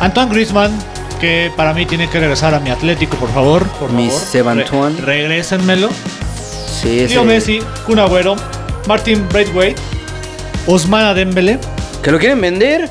[0.00, 0.72] Antoine Griezmann,
[1.18, 3.66] que para mí tiene que regresar a mi Atlético, por favor.
[3.80, 4.10] Por Mi.
[4.10, 4.96] Sebantuan.
[4.98, 5.88] Re- regrésenmelo.
[6.80, 8.36] Sí, Leo Messi, Kun Agüero,
[8.86, 9.80] Martin Braithwaite,
[10.66, 11.58] Osmana Dembele.
[12.02, 12.88] ¿Que lo quieren vender?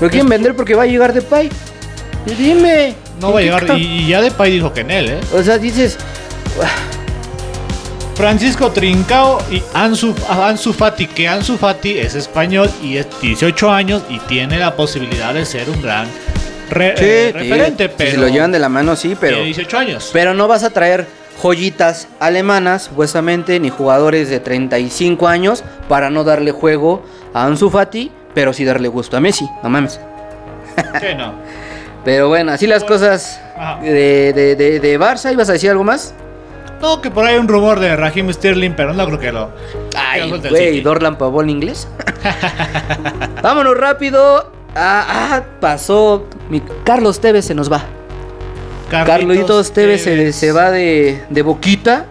[0.00, 1.50] ¿Lo quieren vender porque va a llegar de Pay?
[2.38, 2.94] Dime.
[3.20, 3.78] No va a ¿en qué llegar.
[3.78, 5.20] Y, y ya Depay dijo que en él, ¿eh?
[5.36, 5.98] O sea, dices,
[8.14, 14.02] Francisco Trincao y Ansu, Ansu Fati, que Ansu Fati es español y es 18 años
[14.10, 16.06] y tiene la posibilidad de ser un gran
[16.70, 19.34] re- sí, eh, referente, si pero se lo llevan de la mano, sí, pero...
[19.36, 20.10] tiene 18 años.
[20.12, 21.06] Pero no vas a traer
[21.42, 27.02] joyitas alemanas, supuestamente, ni jugadores de 35 años para no darle juego
[27.34, 30.00] a Ansu Fati, pero sí darle gusto a Messi, no mames.
[31.00, 31.34] Sí, no.
[32.04, 33.38] Pero bueno, así las cosas
[33.82, 35.30] de, de, de, de Barça.
[35.30, 36.14] ¿Ibas a decir algo más?
[36.80, 39.50] No, que por ahí hay un rumor de Raheem Sterling, pero no creo que lo.
[39.94, 40.80] Ay, güey.
[40.80, 41.86] Dorlan Pavón inglés.
[43.42, 44.50] Vámonos rápido.
[44.74, 46.26] Ah, ah, pasó.
[46.48, 47.84] Mi Carlos Tevez se nos va.
[48.90, 52.06] Carlitos Tevez se, se va de, de boquita.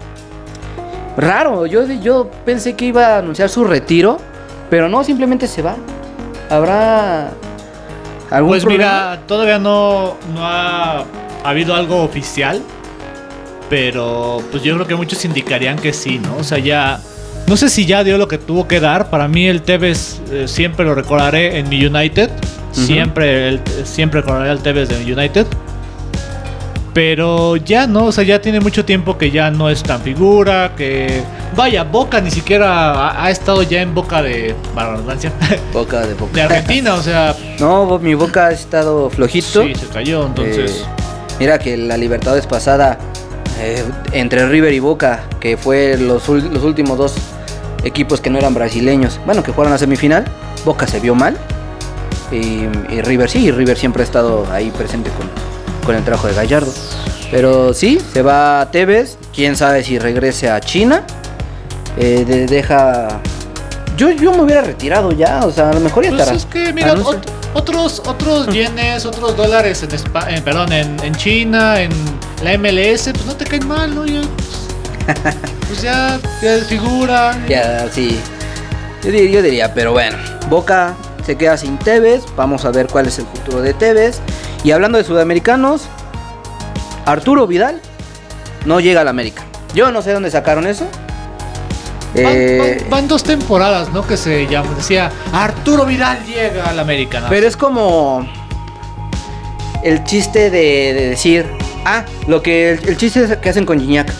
[1.17, 4.17] Raro, yo, yo pensé que iba a anunciar su retiro,
[4.69, 5.75] pero no, simplemente se va.
[6.49, 7.31] ¿Habrá
[8.31, 8.83] algún Pues problema?
[8.83, 11.03] mira, todavía no, no ha
[11.43, 12.61] habido algo oficial.
[13.69, 16.37] Pero pues yo creo que muchos indicarían que sí, ¿no?
[16.37, 16.99] O sea, ya.
[17.45, 19.09] No sé si ya dio lo que tuvo que dar.
[19.09, 22.31] Para mí el Tevez eh, siempre lo recordaré en mi United.
[22.85, 25.45] Siempre, el- siempre recordaré al Tevez de United.
[26.93, 30.73] Pero ya no, o sea, ya tiene mucho tiempo que ya no es tan figura,
[30.75, 31.21] que...
[31.55, 34.55] Vaya, Boca ni siquiera ha, ha estado ya en boca de...
[34.73, 35.31] Para la redundancia,
[35.73, 36.33] Boca de boca.
[36.33, 37.35] de Argentina, o sea...
[37.59, 39.63] No, mi boca ha estado flojito.
[39.63, 40.71] Sí, se cayó, entonces...
[40.83, 41.03] Eh,
[41.39, 42.97] mira que la Libertadores pasada,
[43.61, 47.13] eh, entre River y Boca, que fue los, los últimos dos
[47.83, 50.25] equipos que no eran brasileños, bueno, que fueron a semifinal,
[50.65, 51.37] Boca se vio mal.
[52.31, 55.29] Y, y River sí, y River siempre ha estado ahí presente con,
[55.85, 56.71] con el trabajo de Gallardo.
[57.31, 61.03] Pero sí, se va a Tevez, quién sabe si regrese a China.
[61.97, 63.19] Eh, de- deja...
[63.97, 66.37] Yo, yo me hubiera retirado ya, o sea, a lo mejor ya Pues estará.
[66.37, 67.19] es que, mira, ot-
[67.53, 71.91] otros, otros yenes, otros dólares en, Espa- en- perdón, en, en China, en
[72.43, 74.05] la MLS, pues no te caen mal, ¿no?
[74.05, 75.35] Ya, pues,
[75.67, 77.37] Pues ya, ya es figura.
[77.49, 78.17] Ya, sí.
[79.03, 80.17] Yo diría, yo diría, pero bueno.
[80.49, 82.23] Boca se queda sin Tevez.
[82.35, 84.19] Vamos a ver cuál es el futuro de Tevez.
[84.63, 85.83] Y hablando de sudamericanos,
[87.05, 87.81] Arturo Vidal
[88.65, 89.43] no llega al América.
[89.73, 90.85] Yo no sé dónde sacaron eso.
[92.15, 94.05] Van, Eh, van- van dos temporadas, ¿no?
[94.05, 97.19] Que se llama, decía Arturo Vidal llega al América.
[97.21, 97.29] ¿no?
[97.29, 98.27] Pero es como
[99.83, 101.45] el chiste de, de decir,
[101.85, 104.11] ah, lo que el, el chiste que hacen con Gignac.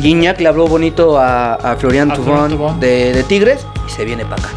[0.00, 2.80] Gignac le habló bonito a, a Florian A Tubón Florian Thauvin.
[2.80, 4.48] de, de Tigres y se viene para acá.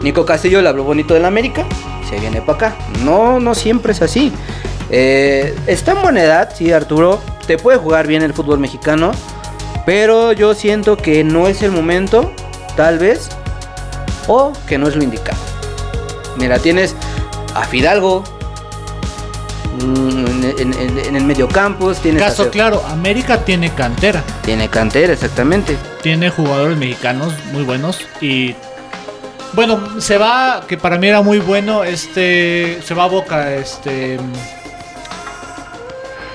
[0.00, 1.64] Nico Castillo le habló bonito del América
[2.02, 2.76] y se viene para acá.
[3.04, 4.32] No, no siempre es así.
[4.90, 7.20] Eh, está en buena edad, sí, Arturo.
[7.46, 9.12] Te puede jugar bien el fútbol mexicano.
[9.86, 12.32] Pero yo siento que no es el momento,
[12.76, 13.28] tal vez.
[14.26, 15.38] O que no es lo indicado.
[16.36, 16.94] Mira, tienes
[17.54, 18.22] a Fidalgo.
[19.82, 24.22] mm, En, en- en- en el mediocampo tienes Caso claro, América tiene cantera.
[24.42, 25.76] Tiene cantera, exactamente.
[26.02, 28.00] Tiene jugadores mexicanos muy buenos.
[28.20, 28.54] Y
[29.52, 34.18] bueno, se va, que para mí era muy bueno, este, se va a Boca, este...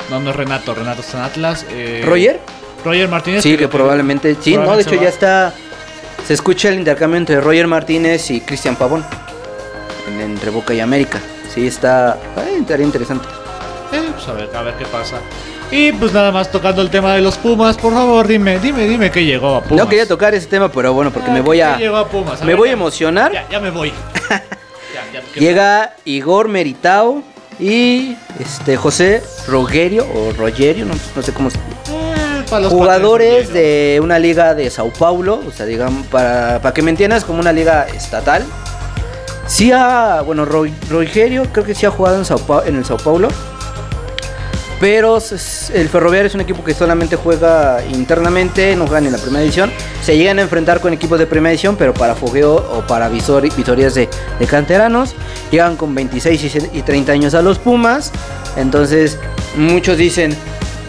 [0.10, 1.66] No, no es Renato, Renato está en Atlas.
[1.70, 2.40] eh, ¿Roger?
[2.84, 3.42] Roger Martínez.
[3.42, 4.36] Sí, que probablemente.
[4.40, 5.52] Sí, no, de hecho ya está.
[6.28, 9.04] Se escucha el intercambio entre Roger Martínez y Cristian Pavón.
[10.08, 11.20] en- Entre Boca y América.
[11.54, 12.20] Sí, está.
[12.36, 13.28] ay, estaría interesante.
[13.92, 15.18] Eh, pues a ver, a ver qué pasa.
[15.72, 19.12] Y pues nada más tocando el tema de los Pumas, por favor, dime, dime, dime
[19.12, 19.84] qué llegó a Pumas.
[19.84, 21.78] No quería tocar ese tema, pero bueno, porque Ah, me voy ¿qué a.
[21.78, 22.40] llegó a Pumas?
[22.42, 23.32] Me ver, voy a emocionar.
[23.32, 23.92] Ya, ya me voy.
[24.94, 27.22] Ya, ya, ¿qué Llega Igor Meritao
[27.60, 34.20] y este José Rogerio o Rogerio, no, no sé cómo se Eh, Jugadores de una
[34.20, 37.86] liga de Sao Paulo, o sea, digamos, para, para que me entiendas, como una liga
[37.94, 38.46] estatal.
[39.48, 42.86] Sí ha, bueno, Ro- Rogerio creo que sí ha jugado en, Sao Pa- en el
[42.86, 43.28] Sao Paulo.
[44.80, 45.18] Pero
[45.74, 49.42] el Ferroviario es un equipo que solamente juega internamente, no juega ni en la primera
[49.44, 49.72] edición.
[50.04, 53.96] Se llegan a enfrentar con equipos de primera edición, pero para fogueo o para vitorias
[53.96, 55.16] de, de canteranos.
[55.50, 58.12] Llegan con 26 y se- y 30 años a los Pumas.
[58.58, 59.18] Entonces,
[59.56, 60.36] muchos dicen,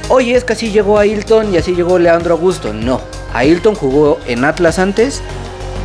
[0.09, 2.73] oye, es que así llegó Ailton y así llegó Leandro Augusto.
[2.75, 3.01] No,
[3.35, 5.23] Ailton jugó en Atlas antes,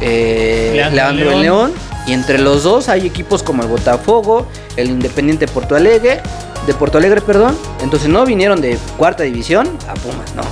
[0.01, 1.35] eh, Leandro Leandro, León.
[1.35, 1.73] en León.
[2.07, 6.19] Y entre los dos hay equipos como el Botafogo, el Independiente Porto Alegre,
[6.67, 7.57] de Porto Alegre, perdón.
[7.81, 10.43] Entonces no vinieron de cuarta división a Pumas, no.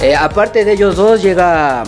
[0.00, 1.84] Eh, aparte de ellos dos llega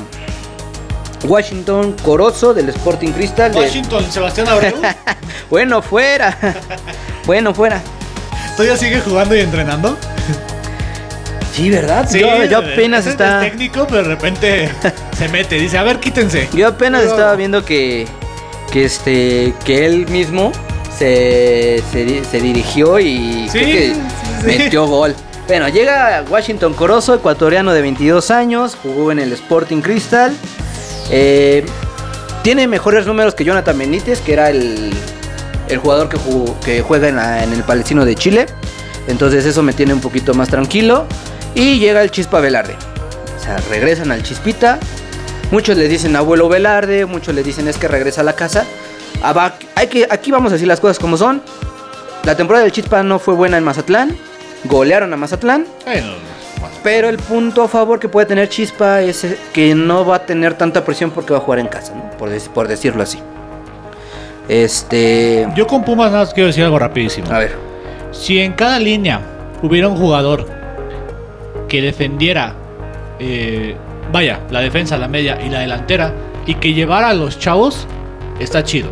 [1.24, 3.52] Washington Corozo del Sporting Cristal.
[3.52, 4.74] de- Washington, Sebastián Abreu.
[5.50, 6.36] Bueno, fuera.
[7.26, 7.80] bueno, fuera.
[8.56, 9.96] ¿Todavía sigue jugando y entrenando?
[11.54, 12.08] Sí, ¿verdad?
[12.08, 14.70] Sí, yo, yo apenas ese es técnico, pero de repente
[15.18, 16.48] se mete, dice, a ver, quítense.
[16.54, 18.06] Yo apenas Pero- estaba viendo que,
[18.72, 20.52] que este que él mismo
[21.06, 24.00] se, se, di- se dirigió y Sí, creo que sí,
[24.40, 24.46] sí.
[24.46, 25.14] metió gol.
[25.48, 30.32] Bueno, llega Washington Corozo, ecuatoriano de 22 años, jugó en el Sporting Cristal.
[31.10, 31.64] Eh,
[32.44, 34.92] tiene mejores números que Jonathan Benítez, que era el,
[35.68, 38.46] el jugador que, jugó- que juega en, la- en el Palestino de Chile.
[39.08, 41.06] Entonces eso me tiene un poquito más tranquilo.
[41.56, 42.76] Y llega el Chispa Velarde.
[43.40, 44.78] O sea, regresan al Chispita.
[45.50, 48.64] Muchos le dicen abuelo Velarde, muchos le dicen es que regresa a la casa.
[49.22, 51.42] Ah, hay que, aquí vamos a decir las cosas como son.
[52.24, 54.16] La temporada del Chispa no fue buena en Mazatlán.
[54.64, 55.66] Golearon a Mazatlán.
[56.82, 60.26] Pero el punto a favor que puede tener Chispa es eh, que no va a
[60.26, 62.10] tener tanta presión porque va a jugar en casa, ¿no?
[62.18, 63.18] por, dec- por decirlo así.
[64.48, 65.46] Este.
[65.54, 67.28] yo con Pumas nada más quiero decir algo rapidísimo.
[67.32, 67.56] A ver.
[68.10, 69.20] Si en cada línea
[69.62, 70.46] hubiera un jugador
[71.68, 72.54] que defendiera,
[73.18, 73.76] eh,
[74.12, 76.12] vaya, la defensa, la media y la delantera,
[76.46, 77.86] y que llevara a los chavos,
[78.40, 78.90] está chido.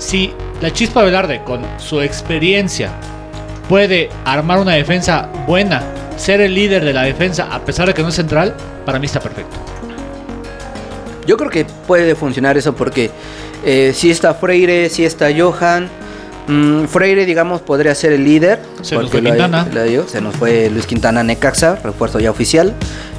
[0.00, 0.32] Si
[0.62, 2.90] la Chispa Velarde, con su experiencia,
[3.68, 5.82] puede armar una defensa buena,
[6.16, 9.04] ser el líder de la defensa, a pesar de que no es central, para mí
[9.04, 9.58] está perfecto.
[11.26, 13.10] Yo creo que puede funcionar eso porque
[13.62, 15.90] eh, si está Freire, si está Johan.
[16.50, 18.60] Mm, Freire, digamos, podría ser el líder.
[18.82, 19.66] Se nos fue lo- Quintana.
[19.72, 22.74] lo dio, se nos fue Luis Quintana Necaxa, refuerzo ya oficial.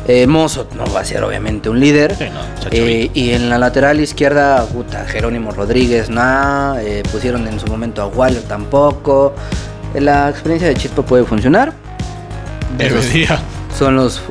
[0.08, 2.16] Eh, Mozo no va a ser obviamente un líder.
[2.16, 6.82] Sí, no, está Eh, y en la lateral izquierda, puta, Jerónimo Rodríguez, nada.
[6.84, 9.34] eh, pusieron en su momento a Waller tampoco.
[9.94, 11.74] La experiencia de Chispa puede funcionar.
[12.80, 13.40] Esos Debería.
[13.78, 14.22] son los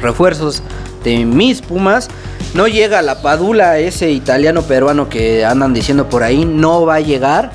[0.00, 0.62] refuerzos
[1.04, 2.08] de mis Pumas.
[2.54, 7.00] No llega la Padula, ese italiano peruano que andan diciendo por ahí, no va a
[7.00, 7.50] llegar.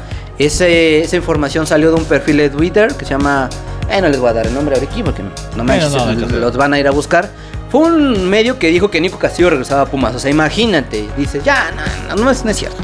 [0.46, 3.50] Ese- esa información salió de un perfil de Twitter que se llama.
[3.90, 5.22] Eh, no les voy a dar el nombre ahora aquí porque
[5.56, 7.30] no me Bueno, no, los van a ir a buscar.
[7.70, 10.16] Fue un medio que dijo que Nico Castillo regresaba a Pumas.
[10.16, 11.08] O sea, imagínate.
[11.18, 12.78] Dice, ya, no, no, no es, no es cierto.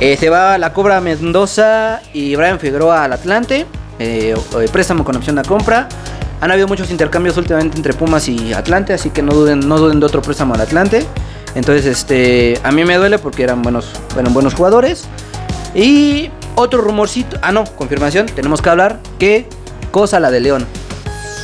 [0.00, 3.66] Eh, se va la Cobra Mendoza y Brian Figueroa al Atlante.
[3.98, 5.88] eh, eh, préstamo con opción de compra.
[6.40, 10.00] Han habido muchos intercambios últimamente entre Pumas y Atlante, así que no duden, no duden
[10.00, 11.06] de otro préstamo al Atlante.
[11.54, 15.04] Entonces, este, a mí me duele porque eran buenos, eran buenos jugadores.
[15.74, 19.46] Y otro rumorcito, ah no, confirmación, tenemos que hablar que
[19.90, 20.66] cosa la de León.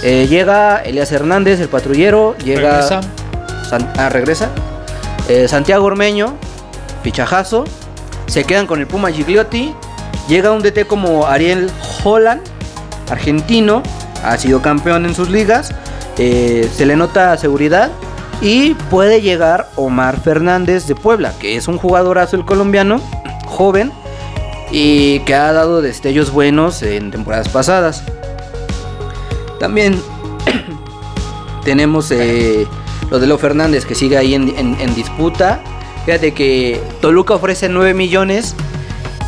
[0.03, 2.73] Eh, llega Elías Hernández, el patrullero, llega...
[2.73, 3.01] Regresa.
[3.69, 4.49] San- ah, regresa.
[5.29, 6.35] Eh, Santiago Ormeño,
[7.03, 7.65] fichajazo.
[8.27, 9.75] Se quedan con el Puma Gigliotti.
[10.29, 11.71] Llega un DT como Ariel
[12.05, 12.43] Holland,
[13.11, 13.83] argentino.
[14.25, 15.75] Ha sido campeón en sus ligas.
[16.19, 17.91] Eh, se le nota seguridad.
[18.41, 23.01] Y puede llegar Omar Fernández de Puebla, que es un jugadorazo el colombiano,
[23.47, 23.91] joven.
[24.71, 28.03] Y que ha dado destellos buenos en temporadas pasadas.
[29.59, 30.01] También
[31.65, 32.67] tenemos eh,
[33.11, 35.61] lo de Leo Fernández que sigue ahí en, disputa.
[36.05, 38.55] Fíjate que Toluca ofrece 9 millones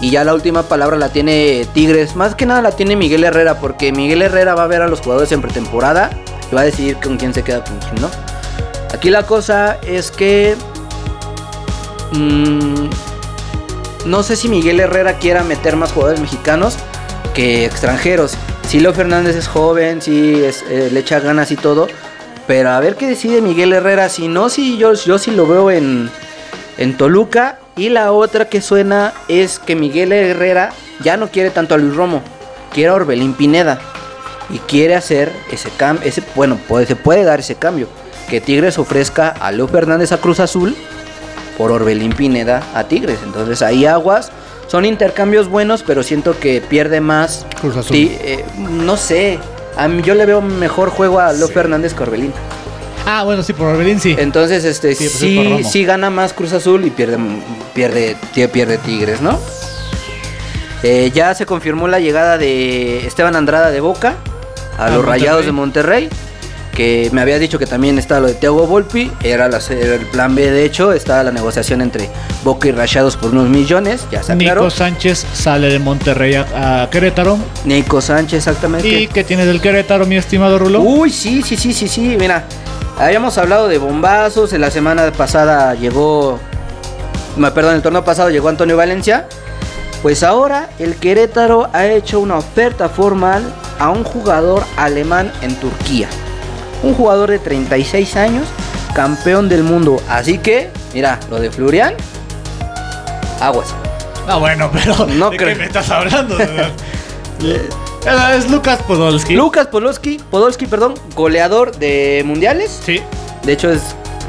[0.01, 2.17] y ya la última palabra la tiene Tigres.
[2.17, 5.01] Más que nada la tiene Miguel Herrera porque Miguel Herrera va a ver a los
[5.01, 6.11] jugadores en pretemporada
[6.51, 8.11] y va a decidir con quién se queda con quién no.
[8.95, 10.57] Aquí la cosa es que...
[12.13, 13.10] mm,
[14.07, 16.77] no sé si Miguel Herrera quiera meter más jugadores mexicanos
[17.35, 18.35] que extranjeros.
[18.67, 21.89] Si Leo Fernández es joven, si eh, le echa ganas y todo.
[22.47, 24.09] Pero a ver qué decide Miguel Herrera.
[24.09, 26.11] Si no, si yo, sí lo veo en,
[26.79, 27.59] en Toluca.
[27.77, 30.73] Y la otra que suena es que Miguel Herrera
[31.03, 32.23] ya no quiere tanto a Luis Romo.
[32.73, 33.81] Quiere a Orbelín Pineda.
[34.51, 36.09] Y quiere hacer ese cambio.
[36.09, 37.89] Ese, bueno, puede, se puede dar ese cambio.
[38.29, 40.77] Que Tigres ofrezca a Leo Fernández a Cruz Azul
[41.61, 43.19] por Orbelín Pineda a Tigres.
[43.23, 44.33] Entonces ahí aguas.
[44.67, 47.45] Son intercambios buenos, pero siento que pierde más.
[47.61, 47.99] Cruz Azul.
[47.99, 49.39] Eh, no sé.
[49.77, 52.33] A mí yo le veo mejor juego a Leo Fernández que Orbelín.
[53.05, 54.17] Ah, bueno, sí, por Orbelín sí.
[54.19, 57.19] Entonces, este, Sí, sí, pues sí gana más Cruz Azul y pierde,
[57.75, 58.17] pierde,
[58.49, 59.39] pierde Tigres, ¿no?
[60.83, 64.15] Eh, ya se confirmó la llegada de Esteban Andrada de Boca
[64.79, 65.21] a, A los Monterrey.
[65.21, 66.09] Rayados de Monterrey.
[66.81, 69.13] Que me había dicho que también está lo de Thiago Volpi.
[69.23, 70.95] Era, la- era el plan B, de hecho.
[70.95, 72.09] Estaba la negociación entre
[72.43, 74.07] Boca y Rayados por unos millones.
[74.11, 74.63] Ya se aclaró.
[74.63, 77.37] Nico Sánchez sale de Monterrey a, a Querétaro.
[77.67, 78.89] Nico Sánchez, exactamente.
[78.89, 80.81] ¿Y qué tienes del Querétaro, mi estimado Rulo?
[80.81, 82.17] Uy, sí, sí, sí, sí, sí.
[82.19, 82.45] Mira,
[82.99, 84.55] habíamos hablado de bombazos.
[84.55, 86.39] En la semana pasada llegó.
[87.55, 89.27] Perdón, el torneo pasado llegó Antonio Valencia.
[90.01, 93.43] Pues ahora el Querétaro ha hecho una oferta formal
[93.79, 96.09] a un jugador alemán en Turquía.
[96.83, 98.47] Un jugador de 36 años,
[98.95, 100.01] campeón del mundo.
[100.09, 101.95] Así que, mira, lo de Florian,
[103.41, 103.69] aguas.
[104.27, 105.49] Ah, bueno, pero No ¿de creo.
[105.51, 106.37] qué me estás hablando?
[107.43, 107.69] Eh,
[108.37, 109.35] es Lucas Podolski.
[109.35, 112.81] Lucas Podolski, Podolski, perdón, goleador de mundiales.
[112.85, 113.01] Sí,
[113.45, 113.81] De hecho es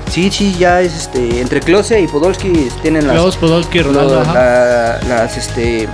[0.09, 4.23] sí, sí, ya es este entre Klose y Podolski tienen las Klaus Podolski, Ronaldo.
[4.33, 5.89] la- las este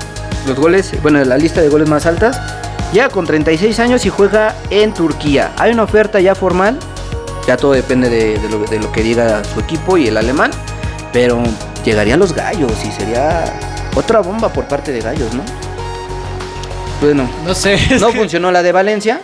[0.47, 2.39] los goles, bueno, la lista de goles más altas.
[2.93, 5.51] Ya con 36 años y juega en Turquía.
[5.57, 6.79] Hay una oferta ya formal.
[7.47, 10.51] Ya todo depende de, de lo, de lo que diga su equipo y el alemán.
[11.13, 11.41] Pero
[11.85, 13.45] llegarían los gallos y sería
[13.95, 15.43] otra bomba por parte de gallos, ¿no?
[17.01, 17.77] Bueno, No sé.
[17.99, 19.21] No que, funcionó la de Valencia.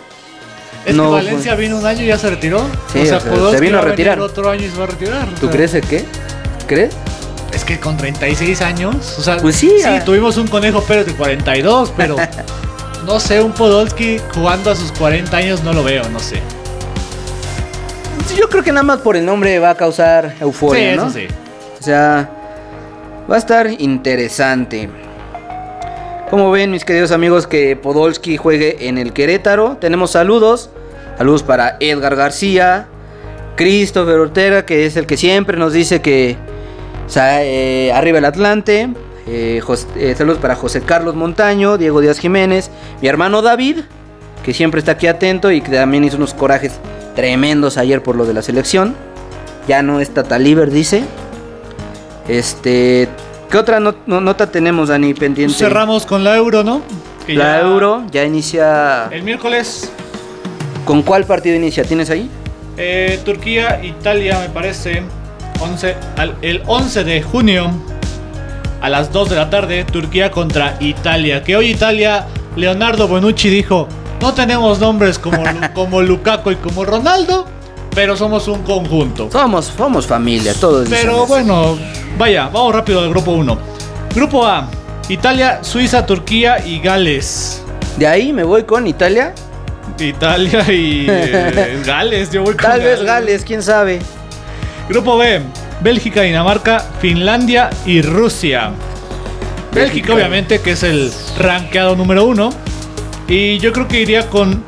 [0.84, 2.66] es no que Valencia vino un año y ya se retiró.
[2.92, 4.20] Sí, o sea, o sea, Podolski se vino a va retirar.
[4.20, 5.28] otro año y se va a retirar.
[5.28, 6.04] o ¿Tú sea, crees el qué?
[6.66, 6.94] ¿Crees?
[7.52, 10.02] Es que con 36 años, o sea, Pues sí, ah.
[10.04, 12.16] tuvimos un conejo Pérez de 42, pero
[13.04, 16.40] no sé, un Podolski jugando a sus 40 años no lo veo, no sé.
[18.36, 21.06] Yo creo que nada más por el nombre va a causar euforia, sí, ¿no?
[21.06, 21.26] eso sí.
[21.78, 22.28] O sea,
[23.30, 24.88] va a estar interesante.
[26.30, 29.76] Como ven, mis queridos amigos, que Podolski juegue en el Querétaro.
[29.76, 30.70] Tenemos saludos.
[31.16, 32.88] Saludos para Edgar García,
[33.56, 36.36] Christopher Ortega, que es el que siempre nos dice que
[37.16, 38.88] eh, arriba el Atlante.
[39.26, 39.62] Eh,
[39.96, 42.70] eh, saludos para José Carlos Montaño, Diego Díaz Jiménez,
[43.00, 43.78] mi hermano David,
[44.44, 46.72] que siempre está aquí atento y que también hizo unos corajes
[47.16, 48.94] tremendos ayer por lo de la selección.
[49.66, 51.04] Ya no está Taliber, dice.
[52.28, 53.08] Este,
[53.50, 55.54] ¿qué otra no- no- nota tenemos, Dani, pendiente?
[55.54, 56.82] Cerramos con la Euro, ¿no?
[57.26, 59.06] Que La ya- Euro ya inicia.
[59.10, 59.90] El miércoles,
[60.84, 61.82] ¿Con cuál partido inicia?
[61.84, 62.28] ¿Tienes ahí?
[62.76, 65.02] eh, Turquía, Italia, me parece.
[65.60, 67.70] 11, al- el 11 de junio
[68.84, 71.42] a las 2 de la tarde, Turquía contra Italia.
[71.42, 73.88] Que hoy Italia, Leonardo Bonucci dijo:
[74.20, 75.42] No tenemos nombres como,
[75.74, 77.46] como Lukaku y como Ronaldo,
[77.94, 79.30] pero somos un conjunto.
[79.32, 80.86] Somos, somos familia, todos.
[80.90, 81.78] Pero bueno,
[82.18, 83.58] vaya, vamos rápido al grupo 1.
[84.14, 84.68] Grupo A:
[85.08, 87.62] Italia, Suiza, Turquía y Gales.
[87.96, 89.34] De ahí me voy con Italia.
[89.98, 94.02] Italia y eh, Gales, yo voy con Tal vez Gales, quién sabe.
[94.90, 95.40] Grupo B:
[95.80, 98.70] Bélgica, Dinamarca, Finlandia y Rusia.
[99.72, 100.14] Bélgica, Bélgica.
[100.14, 102.50] obviamente, que es el rankeado número uno.
[103.28, 104.62] Y yo creo que iría con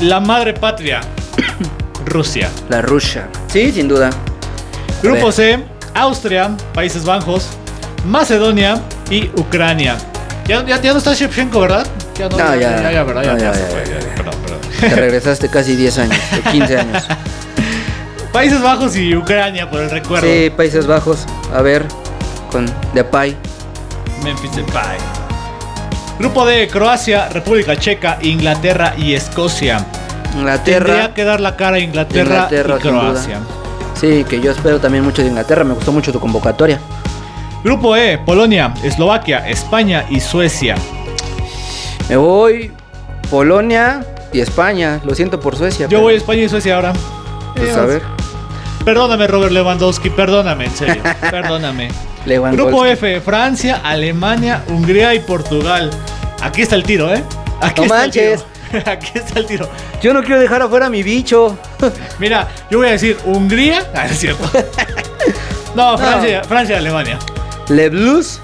[0.00, 1.00] la madre patria,
[2.06, 2.50] Rusia.
[2.68, 3.28] La Rusia.
[3.48, 4.10] Sí, sin duda.
[5.02, 5.32] Grupo.
[5.32, 5.58] C,
[5.94, 7.48] Austria, Países Bajos,
[8.06, 8.80] Macedonia
[9.10, 9.96] y Ucrania.
[10.46, 11.86] Ya, ya, ya no está Shevchenko, ¿verdad?
[12.18, 12.80] Ya No, ya.
[12.80, 13.22] ya, ya, ¿verdad?
[13.22, 14.14] Ya, No, ya ya, ya, ya, ya, ya.
[14.14, 14.58] Perdón, perdón.
[14.80, 17.04] Te regresaste casi 10 años, o 15 años.
[18.34, 20.26] Países Bajos y Ucrania, por el recuerdo.
[20.26, 21.24] Sí, Países Bajos.
[21.54, 21.86] A ver,
[22.50, 23.36] con Depay.
[24.24, 24.98] Memphis Depay.
[26.18, 29.86] Grupo D, Croacia, República Checa, Inglaterra y Escocia.
[30.36, 30.84] Inglaterra.
[30.84, 32.80] Tendría que dar la cara a Inglaterra, Inglaterra, y.
[32.80, 33.38] Croacia.
[33.94, 35.62] Sí, que yo espero también mucho de Inglaterra.
[35.62, 36.80] Me gustó mucho tu convocatoria.
[37.62, 40.74] Grupo E, Polonia, Eslovaquia, España y Suecia.
[42.08, 42.72] Me voy
[43.30, 45.00] Polonia y España.
[45.04, 45.84] Lo siento por Suecia.
[45.84, 46.92] Yo pero, voy a España y Suecia ahora.
[47.54, 48.13] Pues a ver.
[48.84, 51.02] Perdóname, Robert Lewandowski, perdóname, en serio.
[51.30, 51.88] perdóname.
[52.26, 52.70] Lewandowski.
[52.70, 55.90] Grupo F, Francia, Alemania, Hungría y Portugal.
[56.42, 57.22] Aquí está el tiro, ¿eh?
[57.60, 58.44] Aquí No está manches.
[58.72, 58.82] el tiro.
[58.92, 59.68] Aquí está el tiro.
[60.02, 61.56] Yo no quiero dejar afuera a mi bicho.
[62.18, 63.86] Mira, yo voy a decir Hungría.
[63.94, 64.44] Ah, es cierto.
[65.74, 67.18] No, Francia, Francia, Alemania.
[67.68, 68.40] Le Blues.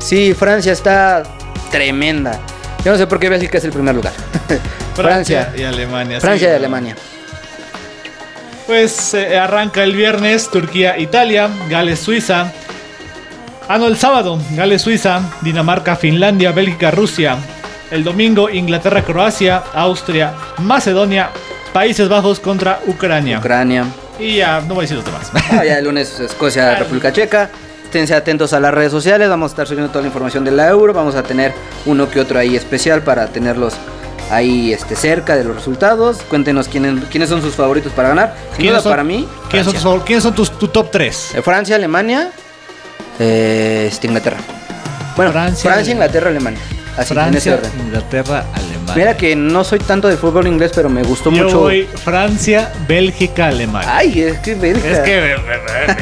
[0.00, 1.22] Sí, Francia está
[1.70, 2.40] tremenda.
[2.84, 4.12] Yo no sé por qué Bélgica es el primer lugar.
[4.94, 5.52] Francia.
[5.56, 6.20] y Alemania.
[6.20, 6.52] Francia sí.
[6.52, 6.96] y Alemania.
[8.66, 12.50] Pues eh, arranca el viernes Turquía, Italia, Gales, Suiza.
[13.68, 17.36] Ah, no, el sábado, Gales, Suiza, Dinamarca, Finlandia, Bélgica, Rusia.
[17.90, 21.30] El domingo, Inglaterra, Croacia, Austria, Macedonia,
[21.72, 23.38] Países Bajos contra Ucrania.
[23.38, 23.84] Ucrania.
[24.18, 25.30] Y ya, no voy a decir los demás.
[25.50, 27.50] Ah, ya el lunes Escocia, República Checa.
[27.84, 29.28] Esténse atentos a las redes sociales.
[29.28, 30.92] Vamos a estar subiendo toda la información de la Euro.
[30.92, 31.52] Vamos a tener
[31.86, 33.74] uno que otro ahí especial para tenerlos
[34.34, 36.18] ahí este, cerca de los resultados.
[36.28, 38.34] Cuéntenos quiénes, quiénes son sus favoritos para ganar.
[38.50, 41.34] Sin ¿Quiénes duda, son- para mí, ¿Quiénes son, tus, quiénes son tus tu top 3?
[41.36, 42.30] Eh, Francia, Alemania,
[43.18, 44.38] eh, este, Inglaterra.
[45.16, 46.60] Bueno, Francia, Francia, Inglaterra, Alemania.
[46.96, 47.86] Así, en ese Francia, orden.
[47.86, 48.94] Inglaterra, Alemania.
[48.94, 51.60] Mira que no soy tanto de fútbol inglés, pero me gustó Yo mucho.
[51.60, 53.96] voy Francia, Bélgica, Alemania.
[53.96, 54.88] Ay, es que Bélgica.
[54.90, 55.36] Es que eh,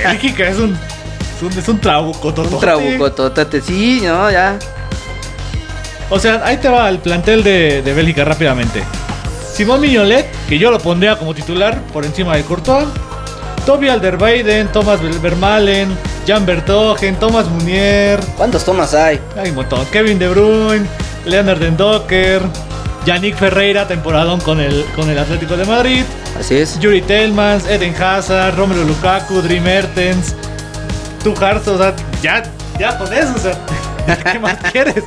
[0.05, 4.59] Bélgica es un, es un, es un trabuco, Un trabucototote, sí, no, ya.
[6.15, 8.83] O sea, ahí te va el plantel de, de Bélgica rápidamente.
[9.55, 12.87] Simón Mignolet, que yo lo pondría como titular por encima de Courtois.
[13.65, 15.97] Toby Alderweireld, Thomas Ver- Vermaelen,
[16.27, 18.21] Jan Bertogen, Thomas Munier.
[18.37, 19.21] ¿Cuántos tomas hay?
[19.39, 19.87] Hay un montón.
[19.87, 20.87] Kevin De Bruyne,
[21.25, 22.43] Leonard Docker,
[23.07, 26.03] Yannick Ferreira, temporadón con el, con el Atlético de Madrid.
[26.39, 26.79] Así es.
[26.79, 30.35] Yuri Tellmans, Eden Hazard, Romelu Lukaku, Dream Mertens,
[31.23, 31.35] Tu o
[31.79, 32.43] sea, ya,
[32.79, 33.57] ya con eso, o sea,
[34.33, 35.05] ¿qué más quieres?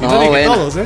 [0.00, 0.54] Y No, no dije bueno.
[0.54, 0.84] todos, ¿eh?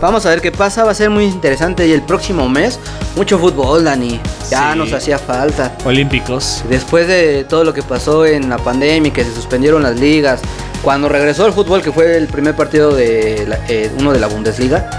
[0.00, 1.86] Vamos a ver qué pasa, va a ser muy interesante.
[1.86, 2.78] Y el próximo mes,
[3.16, 4.20] mucho fútbol, Dani.
[4.50, 4.78] Ya Sí.
[4.78, 5.72] nos hacía falta.
[5.84, 6.62] Olímpicos.
[6.68, 10.40] Después de todo lo que pasó en la pandemia, que se suspendieron las ligas,
[10.82, 14.26] cuando regresó el fútbol, que fue el primer partido de la- eh, uno de la
[14.26, 14.90] Bundesliga,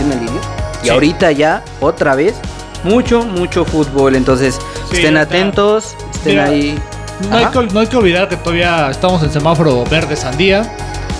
[0.00, 0.40] en línea.
[0.82, 0.90] Y Sí.
[0.90, 2.34] ahorita ya, otra vez,
[2.84, 4.14] mucho, mucho fútbol.
[4.14, 4.58] Entonces,
[4.90, 6.78] Sí, estén atentos, estén Mira, ahí.
[7.30, 10.70] No hay, que, no hay que olvidar que todavía estamos en semáforo verde sandía.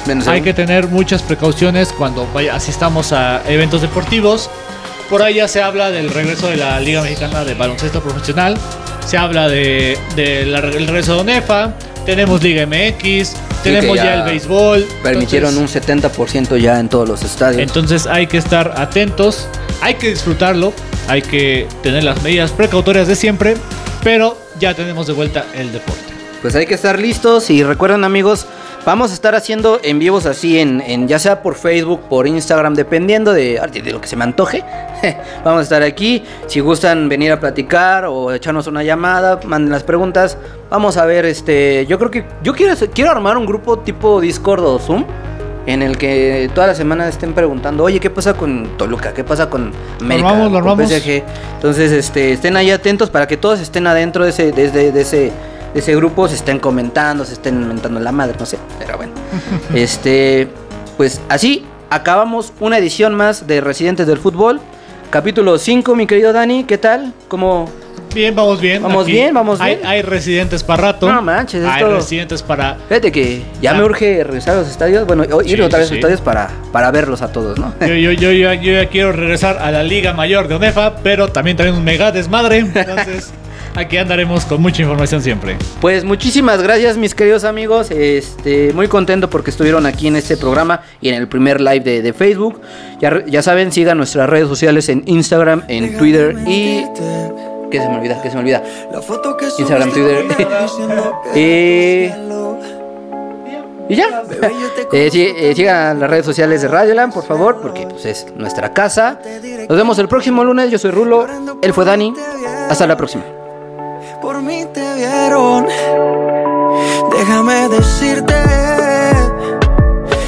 [0.07, 0.37] Venezuela.
[0.37, 4.51] Hay que tener muchas precauciones cuando vaya, asistamos a eventos deportivos.
[5.09, 8.57] Por ahí ya se habla del regreso de la Liga Mexicana de Baloncesto Profesional.
[9.07, 11.75] Se habla de, de el regreso de ONEFA.
[12.07, 13.35] Tenemos Liga MX.
[13.63, 14.87] tenemos ya, ya el béisbol.
[15.03, 17.61] Permitieron entonces, un 70% ya en todos los estadios.
[17.61, 19.49] Entonces hay que estar atentos.
[19.83, 20.73] Hay que disfrutarlo.
[21.09, 23.57] Hay que tener las medidas precautorias de siempre.
[24.03, 26.13] Pero ya tenemos de vuelta el deporte.
[26.41, 28.47] Pues hay que estar listos y recuerden amigos,
[28.85, 32.75] vamos a estar haciendo en vivos así en, en ya sea por Facebook, por Instagram,
[32.75, 34.65] dependiendo de, de lo que se me antoje.
[35.45, 36.23] vamos a estar aquí.
[36.47, 40.37] Si gustan venir a platicar o echarnos una llamada, manden las preguntas.
[40.71, 44.65] Vamos a ver, este, yo creo que yo quiero quiero armar un grupo tipo Discord
[44.65, 45.05] o Zoom.
[45.65, 49.15] En el que toda la semana estén preguntando, oye, ¿qué pasa con Toluca?
[49.15, 49.71] ¿Qué pasa con
[50.01, 50.31] América?
[50.31, 50.91] armamos, lo armamos.
[50.91, 51.23] PSG?"
[51.55, 55.01] Entonces, este, estén ahí atentos para que todos estén adentro de ese, de, de- de
[55.01, 55.31] ese,
[55.75, 59.13] de ese grupo, se estén comentando, se estén inventando la madre, no sé, pero bueno.
[59.75, 60.49] este,
[60.97, 64.61] pues así acabamos una edición más de Residentes del Fútbol.
[65.11, 67.13] Capítulo 5, mi querido Dani, ¿qué tal?
[67.29, 67.69] ¿Cómo?
[68.15, 68.83] Bien, vamos bien.
[68.83, 69.87] Vamos bien, vamos hay, bien.
[69.87, 71.11] Hay residentes para rato.
[71.11, 72.77] No manches, Hay esto- residentes para.
[72.89, 73.75] Fíjate que ya Ah.
[73.75, 76.21] me urge regresar a los estadios, bueno, ir Sí, otra sí, vez a los estadios
[76.21, 77.73] para, para verlos a todos, ¿no?
[77.81, 81.29] Yo, yo, yo, yo, yo ya quiero regresar a la Liga Mayor de ONEFA, pero
[81.29, 82.59] también tenemos un mega desmadre.
[82.59, 83.33] Entonces,
[83.75, 85.57] aquí andaremos con mucha información siempre.
[85.81, 90.83] Pues muchísimas gracias mis queridos amigos, este, muy contento porque estuvieron aquí en este programa
[91.01, 92.61] y en el primer live de, de Facebook.
[93.01, 96.85] Ya, ya saben, sigan nuestras redes sociales en Instagram, en Twitter y...
[97.71, 98.21] ¿Qué se me olvida?
[98.21, 98.63] ¿Qué se me olvida?
[98.93, 100.27] La foto que Instagram, Twitter.
[101.33, 102.59] que cielo.
[103.89, 104.23] Y ya.
[104.95, 108.75] Eh, sí, eh, sigan las redes sociales de Radioland, por favor, porque pues, es nuestra
[108.75, 109.19] casa.
[109.67, 110.71] Nos vemos el próximo lunes.
[110.71, 111.27] Yo soy Rulo.
[111.63, 112.13] Él fue Dani.
[112.69, 113.25] Hasta la próxima.
[114.23, 115.67] Por mí te vieron.
[117.11, 118.35] Déjame decirte.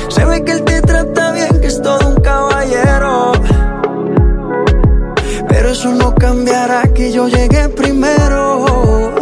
[0.08, 3.32] Se ve que él te trata bien, que es todo un caballero.
[5.48, 9.14] Pero eso no cambiará que yo llegué primero.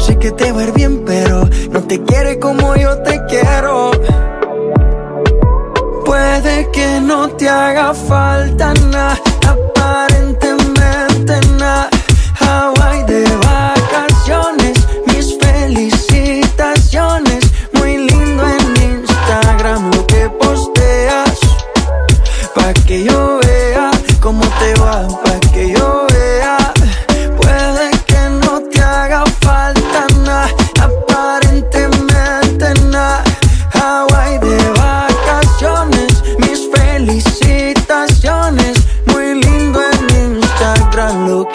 [0.00, 3.92] Sé que te va bien, pero no te quiere como yo te quiero.
[6.04, 9.16] Puede que no te haga falta nada,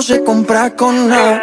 [0.00, 1.42] no se compra con nada.